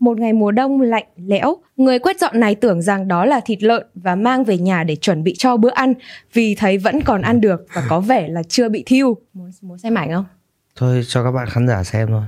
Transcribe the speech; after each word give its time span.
Một 0.00 0.18
ngày 0.18 0.32
mùa 0.32 0.50
đông 0.50 0.80
lạnh 0.80 1.04
lẽo, 1.16 1.56
người 1.76 1.98
quét 1.98 2.20
dọn 2.20 2.40
này 2.40 2.54
tưởng 2.54 2.82
rằng 2.82 3.08
đó 3.08 3.24
là 3.24 3.40
thịt 3.44 3.62
lợn 3.62 3.86
và 3.94 4.14
mang 4.14 4.44
về 4.44 4.58
nhà 4.58 4.84
để 4.84 4.96
chuẩn 4.96 5.24
bị 5.24 5.34
cho 5.38 5.56
bữa 5.56 5.70
ăn 5.70 5.94
vì 6.32 6.54
thấy 6.54 6.78
vẫn 6.78 7.00
còn 7.00 7.22
ăn 7.22 7.40
được 7.40 7.66
và 7.74 7.82
có 7.88 8.00
vẻ 8.00 8.28
là 8.28 8.42
chưa 8.42 8.68
bị 8.68 8.82
thiêu. 8.86 9.16
Muốn, 9.34 9.50
muốn 9.62 9.78
xem 9.78 9.94
ảnh 9.94 10.12
không? 10.12 10.24
Thôi 10.76 11.02
cho 11.08 11.24
các 11.24 11.30
bạn 11.32 11.46
khán 11.50 11.68
giả 11.68 11.84
xem 11.84 12.08
thôi. 12.08 12.22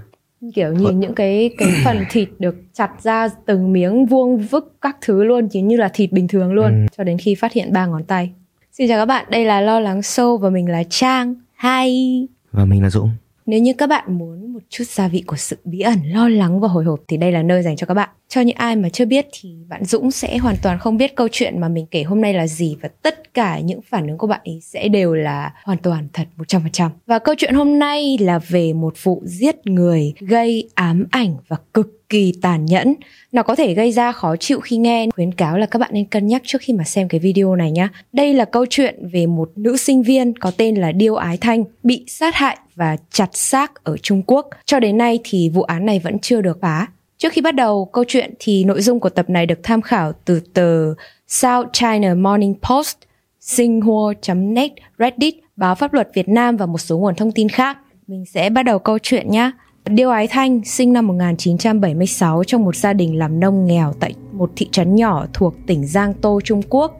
Kiểu 0.55 0.73
nhìn 0.73 1.01
những 1.01 1.15
cái 1.15 1.51
cái 1.59 1.69
phần 1.85 2.05
thịt 2.11 2.29
được 2.39 2.57
chặt 2.73 2.91
ra 3.03 3.29
từng 3.47 3.73
miếng 3.73 4.07
vuông 4.07 4.39
vức 4.39 4.75
các 4.81 4.97
thứ 5.01 5.25
luôn, 5.25 5.49
chỉ 5.49 5.61
như 5.61 5.77
là 5.77 5.89
thịt 5.95 6.13
bình 6.13 6.29
thường 6.29 6.53
luôn, 6.53 6.73
Ừ. 6.73 6.87
cho 6.97 7.05
đến 7.05 7.19
khi 7.19 7.35
phát 7.35 7.53
hiện 7.53 7.73
ba 7.73 7.87
ngón 7.87 8.05
tay. 8.05 8.33
Xin 8.73 8.89
chào 8.89 8.99
các 9.01 9.07
bạn, 9.07 9.27
đây 9.31 9.45
là 9.45 9.61
Lo 9.61 9.81
Lắng 9.81 10.01
Show 10.01 10.37
và 10.39 10.51
mình 10.51 10.71
là 10.71 10.83
Trang. 10.91 11.35
Hi! 11.63 12.27
Và 12.53 12.65
mình 12.65 12.83
là 12.83 12.91
Dũng. 12.91 13.11
Nếu 13.47 13.61
như 13.61 13.73
các 13.79 13.87
bạn 13.87 14.19
muốn 14.19 14.53
một 14.53 14.63
chút 14.69 14.85
gia 14.89 15.09
vị 15.09 15.23
của 15.27 15.37
sự 15.37 15.57
bí 15.65 15.81
ẩn, 15.81 15.99
lo 16.05 16.29
lắng 16.29 16.61
và 16.61 16.69
hồi 16.69 16.85
hộp 16.85 17.01
thì 17.09 17.17
đây 17.17 17.33
là 17.33 17.43
nơi 17.43 17.63
dành 17.63 17.77
cho 17.77 17.87
các 17.87 17.95
bạn. 17.95 18.09
Cho 18.29 18.41
những 18.41 18.57
ai 18.57 18.77
mà 18.77 18.89
chưa 18.89 19.05
biết 19.05 19.27
thì 19.33 19.55
bạn 19.69 19.85
Dũng 19.85 20.11
sẽ 20.11 20.39
hoàn 20.39 20.57
toàn 20.63 20.79
không 20.79 20.97
biết 20.97 21.17
câu 21.17 21.29
chuyện 21.33 21.61
mà 21.61 21.69
mình 21.69 21.87
kể 21.91 22.03
hôm 22.03 22.21
nay 22.21 22.35
là 22.35 22.47
gì 22.47 22.77
và 22.83 22.89
tất 22.89 23.35
cả 23.35 23.61
những 23.61 23.81
phản 23.83 24.07
ứng 24.07 24.19
của 24.19 24.27
bạn 24.27 24.41
ấy 24.45 24.61
sẽ 24.63 24.89
đều 24.89 25.15
là 25.15 25.53
hoàn 25.65 25.79
toàn 25.79 26.09
thật 26.13 26.25
100%. 26.37 26.91
Và 27.07 27.19
câu 27.19 27.35
chuyện 27.39 27.55
hôm 27.55 27.79
nay 27.79 28.19
là 28.21 28.39
về 28.39 28.73
một 28.73 28.95
vụ 29.03 29.23
giết 29.25 29.67
người 29.67 30.13
gây 30.21 30.71
ám 30.75 31.07
ảnh 31.11 31.37
và 31.49 31.57
cực 31.75 32.02
kỳ 32.13 32.33
tàn 32.43 32.67
nhẫn. 32.67 32.95
Nó 33.33 33.43
có 33.43 33.55
thể 33.55 33.75
gây 33.75 33.93
ra 33.93 34.13
khó 34.13 34.37
chịu 34.37 34.61
khi 34.61 34.77
nghe. 34.77 35.07
Khuyến 35.15 35.35
cáo 35.35 35.59
là 35.59 35.67
các 35.67 35.79
bạn 35.79 35.91
nên 35.93 36.05
cân 36.05 36.27
nhắc 36.27 36.43
trước 36.45 36.59
khi 36.61 36.73
mà 36.73 36.85
xem 36.85 37.09
cái 37.09 37.21
video 37.21 37.57
này 37.57 37.71
nhé. 37.71 37.89
Đây 38.13 38.35
là 38.35 38.45
câu 38.45 38.67
chuyện 38.71 39.09
về 39.13 39.27
một 39.27 39.51
nữ 39.57 39.77
sinh 39.77 40.03
viên 40.03 40.39
có 40.39 40.51
tên 40.57 40.75
là 40.75 40.93
Điêu 40.93 41.15
Ái 41.15 41.37
Thanh 41.37 41.65
bị 41.83 42.05
sát 42.07 42.35
hại 42.35 42.57
và 42.75 42.97
chặt 43.11 43.29
xác 43.33 43.85
ở 43.85 43.97
Trung 43.97 44.23
Quốc. 44.27 44.47
Cho 44.65 44.81
đến 44.81 44.99
nay 44.99 45.19
thì 45.25 45.49
vụ 45.49 45.63
án 45.63 45.87
này 45.87 45.99
vẫn 45.99 46.19
chưa 46.19 46.41
được 46.41 46.59
phá. 46.61 46.87
Trước 47.19 47.33
khi 47.33 47.41
bắt 47.41 47.55
đầu 47.55 47.85
câu 47.85 48.05
chuyện 48.09 48.35
thì 48.39 48.65
nội 48.65 48.83
dung 48.83 49.01
của 49.01 49.11
tập 49.11 49.31
này 49.31 49.47
được 49.47 49.59
tham 49.63 49.83
khảo 49.83 50.13
từ 50.25 50.41
tờ 50.55 50.95
South 51.29 51.69
China 51.73 52.15
Morning 52.15 52.55
Post, 52.63 52.97
Xinhua.net, 53.41 54.73
Reddit, 54.99 55.35
báo 55.57 55.75
pháp 55.75 55.95
luật 55.95 56.09
Việt 56.15 56.29
Nam 56.29 56.57
và 56.57 56.67
một 56.67 56.79
số 56.79 56.99
nguồn 56.99 57.15
thông 57.15 57.33
tin 57.33 57.49
khác. 57.49 57.79
Mình 58.07 58.25
sẽ 58.25 58.51
bắt 58.51 58.63
đầu 58.63 58.79
câu 58.79 58.99
chuyện 58.99 59.31
nhé. 59.31 59.51
Điêu 59.89 60.11
Ái 60.11 60.29
Thanh 60.29 60.65
sinh 60.65 60.93
năm 60.93 61.07
1976 61.07 62.45
trong 62.45 62.65
một 62.65 62.77
gia 62.77 62.93
đình 62.93 63.19
làm 63.19 63.41
nông 63.41 63.67
nghèo 63.67 63.93
tại 64.01 64.15
một 64.33 64.51
thị 64.57 64.69
trấn 64.73 64.95
nhỏ 64.95 65.27
thuộc 65.33 65.55
tỉnh 65.67 65.87
Giang 65.87 66.15
Tô, 66.15 66.41
Trung 66.45 66.63
Quốc. 66.69 66.99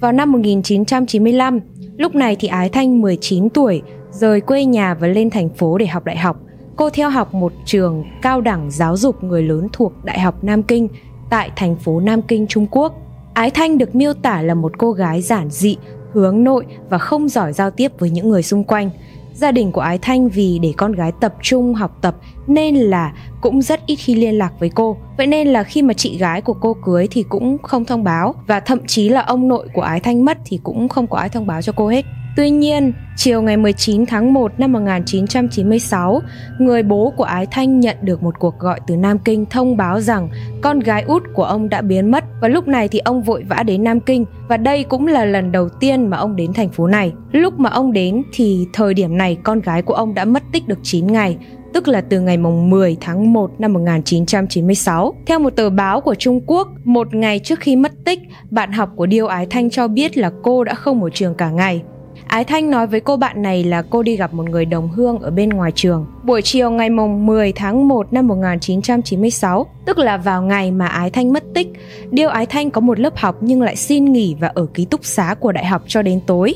Vào 0.00 0.12
năm 0.12 0.32
1995, 0.32 1.60
lúc 1.96 2.14
này 2.14 2.36
thì 2.36 2.48
Ái 2.48 2.68
Thanh 2.68 3.00
19 3.00 3.48
tuổi, 3.48 3.82
rời 4.10 4.40
quê 4.40 4.64
nhà 4.64 4.94
và 4.94 5.06
lên 5.08 5.30
thành 5.30 5.48
phố 5.48 5.78
để 5.78 5.86
học 5.86 6.04
đại 6.04 6.16
học. 6.16 6.40
Cô 6.76 6.90
theo 6.90 7.10
học 7.10 7.34
một 7.34 7.52
trường 7.64 8.04
cao 8.22 8.40
đẳng 8.40 8.70
giáo 8.70 8.96
dục 8.96 9.24
người 9.24 9.42
lớn 9.42 9.68
thuộc 9.72 9.92
Đại 10.04 10.20
học 10.20 10.44
Nam 10.44 10.62
Kinh 10.62 10.88
tại 11.30 11.50
thành 11.56 11.76
phố 11.76 12.00
Nam 12.00 12.22
Kinh, 12.22 12.46
Trung 12.46 12.66
Quốc. 12.70 12.94
Ái 13.34 13.50
Thanh 13.50 13.78
được 13.78 13.94
miêu 13.94 14.12
tả 14.12 14.42
là 14.42 14.54
một 14.54 14.78
cô 14.78 14.92
gái 14.92 15.22
giản 15.22 15.50
dị, 15.50 15.76
hướng 16.12 16.44
nội 16.44 16.66
và 16.90 16.98
không 16.98 17.28
giỏi 17.28 17.52
giao 17.52 17.70
tiếp 17.70 17.92
với 17.98 18.10
những 18.10 18.28
người 18.28 18.42
xung 18.42 18.64
quanh. 18.64 18.90
Gia 19.36 19.52
đình 19.52 19.72
của 19.72 19.80
Ái 19.80 19.98
Thanh 19.98 20.28
vì 20.28 20.58
để 20.62 20.72
con 20.76 20.92
gái 20.92 21.12
tập 21.20 21.34
trung 21.42 21.74
học 21.74 21.98
tập 22.00 22.16
nên 22.46 22.76
là 22.76 23.12
cũng 23.40 23.62
rất 23.62 23.86
ít 23.86 23.96
khi 23.96 24.14
liên 24.14 24.38
lạc 24.38 24.52
với 24.60 24.70
cô. 24.74 24.96
Vậy 25.18 25.26
nên 25.26 25.48
là 25.48 25.62
khi 25.62 25.82
mà 25.82 25.94
chị 25.94 26.18
gái 26.18 26.40
của 26.40 26.52
cô 26.52 26.76
cưới 26.84 27.08
thì 27.10 27.24
cũng 27.28 27.58
không 27.62 27.84
thông 27.84 28.04
báo 28.04 28.34
và 28.46 28.60
thậm 28.60 28.78
chí 28.86 29.08
là 29.08 29.20
ông 29.20 29.48
nội 29.48 29.68
của 29.74 29.82
Ái 29.82 30.00
Thanh 30.00 30.24
mất 30.24 30.38
thì 30.44 30.60
cũng 30.62 30.88
không 30.88 31.06
có 31.06 31.18
ai 31.18 31.28
thông 31.28 31.46
báo 31.46 31.62
cho 31.62 31.72
cô 31.76 31.88
hết. 31.88 32.04
Tuy 32.36 32.50
nhiên, 32.50 32.92
chiều 33.16 33.42
ngày 33.42 33.56
19 33.56 34.06
tháng 34.06 34.32
1 34.32 34.52
năm 34.60 34.72
1996, 34.72 36.20
người 36.58 36.82
bố 36.82 37.12
của 37.16 37.24
Ái 37.24 37.46
Thanh 37.50 37.80
nhận 37.80 37.96
được 38.02 38.22
một 38.22 38.34
cuộc 38.38 38.58
gọi 38.58 38.80
từ 38.86 38.96
Nam 38.96 39.18
Kinh 39.18 39.46
thông 39.46 39.76
báo 39.76 40.00
rằng 40.00 40.28
con 40.62 40.80
gái 40.80 41.02
út 41.02 41.22
của 41.34 41.44
ông 41.44 41.68
đã 41.68 41.80
biến 41.80 42.10
mất 42.10 42.24
và 42.40 42.48
lúc 42.48 42.68
này 42.68 42.88
thì 42.88 42.98
ông 42.98 43.22
vội 43.22 43.44
vã 43.48 43.62
đến 43.62 43.84
Nam 43.84 44.00
Kinh 44.00 44.24
và 44.48 44.56
đây 44.56 44.84
cũng 44.84 45.06
là 45.06 45.24
lần 45.24 45.52
đầu 45.52 45.68
tiên 45.68 46.10
mà 46.10 46.16
ông 46.16 46.36
đến 46.36 46.52
thành 46.52 46.68
phố 46.68 46.86
này. 46.86 47.12
Lúc 47.32 47.60
mà 47.60 47.70
ông 47.70 47.92
đến 47.92 48.22
thì 48.32 48.66
thời 48.72 48.94
điểm 48.94 49.16
này 49.16 49.36
con 49.42 49.60
gái 49.60 49.82
của 49.82 49.94
ông 49.94 50.14
đã 50.14 50.24
mất 50.24 50.42
tích 50.52 50.68
được 50.68 50.78
9 50.82 51.06
ngày 51.06 51.36
tức 51.72 51.88
là 51.88 52.00
từ 52.00 52.20
ngày 52.20 52.36
mùng 52.36 52.70
10 52.70 52.96
tháng 53.00 53.32
1 53.32 53.50
năm 53.58 53.72
1996. 53.72 55.14
Theo 55.26 55.38
một 55.38 55.50
tờ 55.56 55.70
báo 55.70 56.00
của 56.00 56.14
Trung 56.14 56.40
Quốc, 56.46 56.68
một 56.84 57.14
ngày 57.14 57.38
trước 57.38 57.60
khi 57.60 57.76
mất 57.76 57.92
tích, 58.04 58.18
bạn 58.50 58.72
học 58.72 58.90
của 58.96 59.06
Điêu 59.06 59.26
Ái 59.26 59.46
Thanh 59.50 59.70
cho 59.70 59.88
biết 59.88 60.16
là 60.16 60.30
cô 60.42 60.64
đã 60.64 60.74
không 60.74 61.02
ở 61.02 61.10
trường 61.10 61.34
cả 61.34 61.50
ngày. 61.50 61.82
Ái 62.28 62.44
Thanh 62.44 62.70
nói 62.70 62.86
với 62.86 63.00
cô 63.00 63.16
bạn 63.16 63.42
này 63.42 63.64
là 63.64 63.82
cô 63.82 64.02
đi 64.02 64.16
gặp 64.16 64.34
một 64.34 64.50
người 64.50 64.64
đồng 64.64 64.88
hương 64.88 65.18
ở 65.18 65.30
bên 65.30 65.48
ngoài 65.48 65.72
trường. 65.74 66.06
Buổi 66.24 66.42
chiều 66.42 66.70
ngày 66.70 66.90
mùng 66.90 67.26
10 67.26 67.52
tháng 67.52 67.88
1 67.88 68.12
năm 68.12 68.26
1996, 68.26 69.66
tức 69.86 69.98
là 69.98 70.16
vào 70.16 70.42
ngày 70.42 70.70
mà 70.70 70.86
Ái 70.86 71.10
Thanh 71.10 71.32
mất 71.32 71.44
tích, 71.54 71.68
Điêu 72.10 72.28
Ái 72.28 72.46
Thanh 72.46 72.70
có 72.70 72.80
một 72.80 73.00
lớp 73.00 73.16
học 73.16 73.36
nhưng 73.40 73.62
lại 73.62 73.76
xin 73.76 74.04
nghỉ 74.04 74.36
và 74.40 74.48
ở 74.54 74.66
ký 74.74 74.84
túc 74.84 75.04
xá 75.04 75.34
của 75.40 75.52
đại 75.52 75.66
học 75.66 75.82
cho 75.86 76.02
đến 76.02 76.20
tối. 76.26 76.54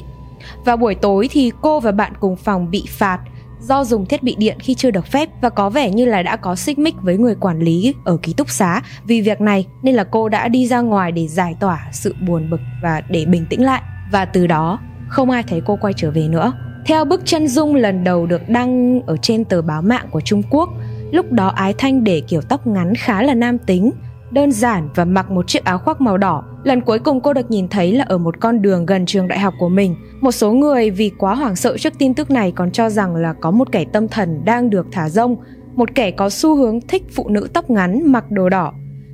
Vào 0.65 0.77
buổi 0.77 0.95
tối 0.95 1.29
thì 1.31 1.53
cô 1.61 1.81
và 1.81 1.93
bạn 1.93 2.13
cùng 2.21 2.37
phòng 2.37 2.71
bị 2.71 2.85
phạt 2.89 3.19
do 3.61 3.85
dùng 3.85 4.07
thiết 4.07 4.23
bị 4.23 4.35
điện 4.39 4.57
khi 4.61 4.75
chưa 4.75 4.91
được 4.91 5.07
phép 5.07 5.29
và 5.41 5.49
có 5.49 5.71
vẻ 5.71 5.91
như 5.91 6.05
là 6.05 6.23
đã 6.23 6.37
có 6.37 6.57
xích 6.57 6.79
mích 6.79 6.95
với 7.03 7.19
người 7.19 7.35
quản 7.35 7.61
lý 7.61 7.95
ở 8.05 8.17
ký 8.23 8.33
túc 8.33 8.51
xá 8.51 8.83
vì 9.05 9.21
việc 9.21 9.41
này 9.41 9.67
nên 9.83 9.95
là 9.95 10.05
cô 10.05 10.29
đã 10.29 10.49
đi 10.49 10.67
ra 10.67 10.81
ngoài 10.81 11.13
để 11.13 11.27
giải 11.29 11.57
tỏa 11.61 11.89
sự 11.93 12.15
buồn 12.27 12.51
bực 12.51 12.61
và 12.83 13.03
để 13.09 13.25
bình 13.25 13.47
tĩnh 13.51 13.65
lại 13.65 13.83
và 14.13 14.25
từ 14.25 14.47
đó 14.47 14.79
không 15.11 15.31
ai 15.31 15.43
thấy 15.43 15.63
cô 15.67 15.77
quay 15.81 15.95
trở 15.97 16.11
về 16.11 16.29
nữa. 16.29 16.53
Theo 16.87 17.05
bức 17.05 17.21
chân 17.25 17.49
dung 17.49 17.75
lần 17.75 18.05
đầu 18.05 18.27
được 18.27 18.49
đăng 18.49 19.01
ở 19.07 19.17
trên 19.17 19.45
tờ 19.45 19.63
báo 19.63 19.83
mạng 19.83 20.07
của 20.11 20.21
Trung 20.21 20.43
Quốc, 20.51 20.69
lúc 21.13 21.33
đó 21.33 21.49
Ái 21.49 21.75
Thanh 21.79 22.05
để 22.05 22.23
kiểu 22.29 22.41
tóc 22.41 22.67
ngắn 22.67 22.95
khá 22.95 23.23
là 23.23 23.35
nam 23.35 23.59
tính, 23.59 23.91
đơn 24.31 24.53
giản 24.53 24.89
và 24.95 25.05
mặc 25.05 25.31
một 25.31 25.49
chiếc 25.49 25.65
áo 25.65 25.79
khoác 25.79 26.01
màu 26.01 26.19
đỏ. 26.19 26.45
Lần 26.65 26.81
cuối 26.81 26.99
cùng 26.99 27.21
cô 27.21 27.33
được 27.33 27.51
nhìn 27.51 27.69
thấy 27.69 27.93
là 27.93 28.05
ở 28.09 28.19
một 28.19 28.41
con 28.41 28.63
đường 28.63 28.87
gần 28.87 29.07
trường 29.07 29.29
đại 29.29 29.39
học 29.39 29.55
của 29.59 29.69
mình. 29.69 29.97
Một 30.21 30.33
số 30.33 30.53
người 30.53 30.91
vì 30.91 31.11
quá 31.19 31.35
hoảng 31.35 31.57
sợ 31.57 31.79
trước 31.79 31.93
tin 31.99 32.15
tức 32.15 32.31
này 32.31 32.53
còn 32.53 32.71
cho 32.71 32.91
rằng 32.91 33.17
là 33.17 33.33
có 33.33 33.51
một 33.51 33.73
kẻ 33.73 33.85
tâm 33.93 34.09
thần 34.09 34.45
đang 34.45 34.71
được 34.71 34.87
thả 34.93 35.09
rông, 35.09 35.37
một 35.75 35.95
kẻ 35.95 36.11
có 36.11 36.31
xu 36.31 36.57
hướng 36.57 36.81
thích 36.81 37.03
phụ 37.15 37.29
nữ 37.29 37.49
tóc 37.53 37.71
ngắn 37.71 38.13
mặc 38.13 38.31
đồ 38.31 38.49
đỏ. 38.49 38.73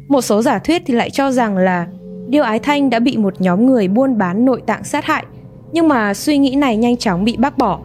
Một 0.09 0.21
số 0.21 0.43
giả 0.43 0.59
thuyết 0.59 0.83
thì 0.87 0.95
lại 0.95 1.11
cho 1.11 1.31
rằng 1.31 1.57
là 1.57 1.87
Điêu 2.28 2.43
Ái 2.43 2.59
Thanh 2.59 2.91
đã 2.91 2.99
bị 2.99 3.17
một 3.17 3.41
nhóm 3.41 3.67
người 3.67 3.89
buôn 3.89 4.19
bán 4.19 4.45
nội 4.45 4.63
tạng 4.67 4.84
sát 4.84 5.05
hại 5.05 5.25
nhưng 5.72 5.88
mà 5.88 6.15
suy 6.15 6.38
nghĩ 6.38 6.54
này 6.54 6.77
nhanh 6.77 6.97
chóng 6.97 7.25
bị 7.25 7.37
bác 7.37 7.59
bỏ 7.59 7.78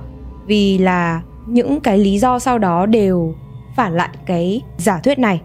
vì 0.46 0.78
là 0.78 1.22
những 1.48 1.80
cái 1.80 1.98
lý 1.98 2.20
do 2.20 2.40
sau 2.40 2.58
đó 2.58 2.86
đều 2.86 3.36
phản 3.76 3.94
lại 3.94 4.10
cái 4.26 4.62
giả 4.78 5.00
thuyết 5.04 5.20
này. 5.20 5.42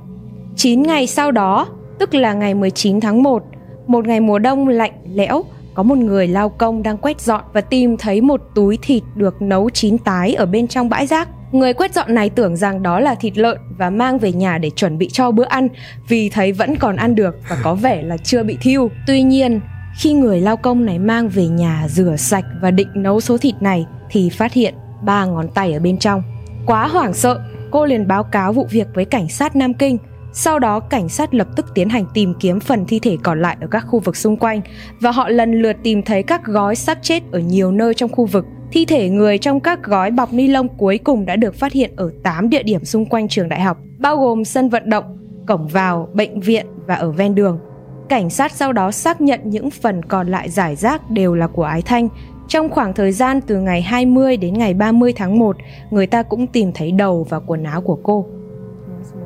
9 0.56 0.82
ngày 0.82 1.06
sau 1.06 1.30
đó, 1.30 1.66
tức 1.98 2.14
là 2.14 2.32
ngày 2.32 2.54
19 2.54 3.00
tháng 3.00 3.22
1, 3.22 3.42
một 3.86 4.06
ngày 4.06 4.20
mùa 4.20 4.38
đông 4.38 4.68
lạnh 4.68 4.92
lẽo, 5.14 5.44
có 5.74 5.82
một 5.82 5.98
người 5.98 6.28
lao 6.28 6.48
công 6.48 6.82
đang 6.82 6.96
quét 6.98 7.20
dọn 7.20 7.44
và 7.52 7.60
tìm 7.60 7.96
thấy 7.96 8.20
một 8.20 8.40
túi 8.54 8.78
thịt 8.82 9.02
được 9.14 9.42
nấu 9.42 9.70
chín 9.70 9.98
tái 9.98 10.34
ở 10.34 10.46
bên 10.46 10.68
trong 10.68 10.88
bãi 10.88 11.06
rác. 11.06 11.28
Người 11.52 11.72
quét 11.72 11.94
dọn 11.94 12.14
này 12.14 12.30
tưởng 12.30 12.56
rằng 12.56 12.82
đó 12.82 13.00
là 13.00 13.14
thịt 13.14 13.38
lợn 13.38 13.58
và 13.78 13.90
mang 13.90 14.18
về 14.18 14.32
nhà 14.32 14.58
để 14.58 14.70
chuẩn 14.70 14.98
bị 14.98 15.08
cho 15.08 15.30
bữa 15.30 15.44
ăn 15.44 15.68
vì 16.08 16.28
thấy 16.28 16.52
vẫn 16.52 16.76
còn 16.76 16.96
ăn 16.96 17.14
được 17.14 17.36
và 17.48 17.56
có 17.62 17.74
vẻ 17.74 18.02
là 18.02 18.16
chưa 18.16 18.42
bị 18.42 18.56
thiêu. 18.60 18.90
Tuy 19.06 19.22
nhiên, 19.22 19.60
khi 19.96 20.12
người 20.12 20.40
lao 20.40 20.56
công 20.56 20.84
này 20.84 20.98
mang 20.98 21.28
về 21.28 21.46
nhà 21.48 21.86
rửa 21.88 22.16
sạch 22.16 22.44
và 22.60 22.70
định 22.70 22.88
nấu 22.94 23.20
số 23.20 23.38
thịt 23.38 23.54
này 23.60 23.86
thì 24.10 24.30
phát 24.30 24.52
hiện 24.52 24.74
ba 25.02 25.24
ngón 25.24 25.48
tay 25.54 25.72
ở 25.72 25.80
bên 25.80 25.98
trong. 25.98 26.22
Quá 26.66 26.86
hoảng 26.88 27.14
sợ, 27.14 27.40
cô 27.70 27.84
liền 27.84 28.08
báo 28.08 28.24
cáo 28.24 28.52
vụ 28.52 28.66
việc 28.70 28.86
với 28.94 29.04
cảnh 29.04 29.28
sát 29.28 29.56
Nam 29.56 29.74
Kinh. 29.74 29.98
Sau 30.32 30.58
đó 30.58 30.80
cảnh 30.80 31.08
sát 31.08 31.34
lập 31.34 31.48
tức 31.56 31.66
tiến 31.74 31.88
hành 31.88 32.04
tìm 32.14 32.34
kiếm 32.40 32.60
phần 32.60 32.84
thi 32.86 32.98
thể 32.98 33.16
còn 33.22 33.42
lại 33.42 33.56
ở 33.60 33.66
các 33.70 33.80
khu 33.80 33.98
vực 33.98 34.16
xung 34.16 34.36
quanh 34.36 34.60
và 35.00 35.10
họ 35.10 35.28
lần 35.28 35.62
lượt 35.62 35.76
tìm 35.82 36.02
thấy 36.02 36.22
các 36.22 36.44
gói 36.44 36.76
xác 36.76 36.98
chết 37.02 37.22
ở 37.32 37.38
nhiều 37.38 37.72
nơi 37.72 37.94
trong 37.94 38.12
khu 38.12 38.26
vực. 38.26 38.44
Thi 38.72 38.84
thể 38.84 39.08
người 39.08 39.38
trong 39.38 39.60
các 39.60 39.82
gói 39.82 40.10
bọc 40.10 40.32
ni 40.32 40.48
lông 40.48 40.68
cuối 40.68 40.98
cùng 40.98 41.26
đã 41.26 41.36
được 41.36 41.54
phát 41.54 41.72
hiện 41.72 41.92
ở 41.96 42.10
8 42.22 42.50
địa 42.50 42.62
điểm 42.62 42.84
xung 42.84 43.06
quanh 43.06 43.28
trường 43.28 43.48
đại 43.48 43.60
học, 43.60 43.78
bao 43.98 44.16
gồm 44.16 44.44
sân 44.44 44.68
vận 44.68 44.90
động, 44.90 45.04
cổng 45.46 45.68
vào, 45.68 46.08
bệnh 46.14 46.40
viện 46.40 46.66
và 46.86 46.94
ở 46.94 47.12
ven 47.12 47.34
đường. 47.34 47.58
Cảnh 48.08 48.30
sát 48.30 48.52
sau 48.52 48.72
đó 48.72 48.90
xác 48.90 49.20
nhận 49.20 49.40
những 49.44 49.70
phần 49.70 50.02
còn 50.04 50.28
lại 50.28 50.50
giải 50.50 50.76
rác 50.76 51.10
đều 51.10 51.34
là 51.34 51.46
của 51.46 51.64
Ái 51.64 51.82
Thanh. 51.82 52.08
Trong 52.48 52.68
khoảng 52.68 52.92
thời 52.92 53.12
gian 53.12 53.40
từ 53.40 53.56
ngày 53.56 53.82
20 53.82 54.36
đến 54.36 54.54
ngày 54.54 54.74
30 54.74 55.12
tháng 55.16 55.38
1, 55.38 55.56
người 55.90 56.06
ta 56.06 56.22
cũng 56.22 56.46
tìm 56.46 56.72
thấy 56.74 56.92
đầu 56.92 57.26
và 57.28 57.40
quần 57.40 57.64
áo 57.64 57.80
của 57.80 57.98
cô. 58.02 58.26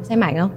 Xem 0.02 0.20
ảnh 0.20 0.38
không? 0.38 0.50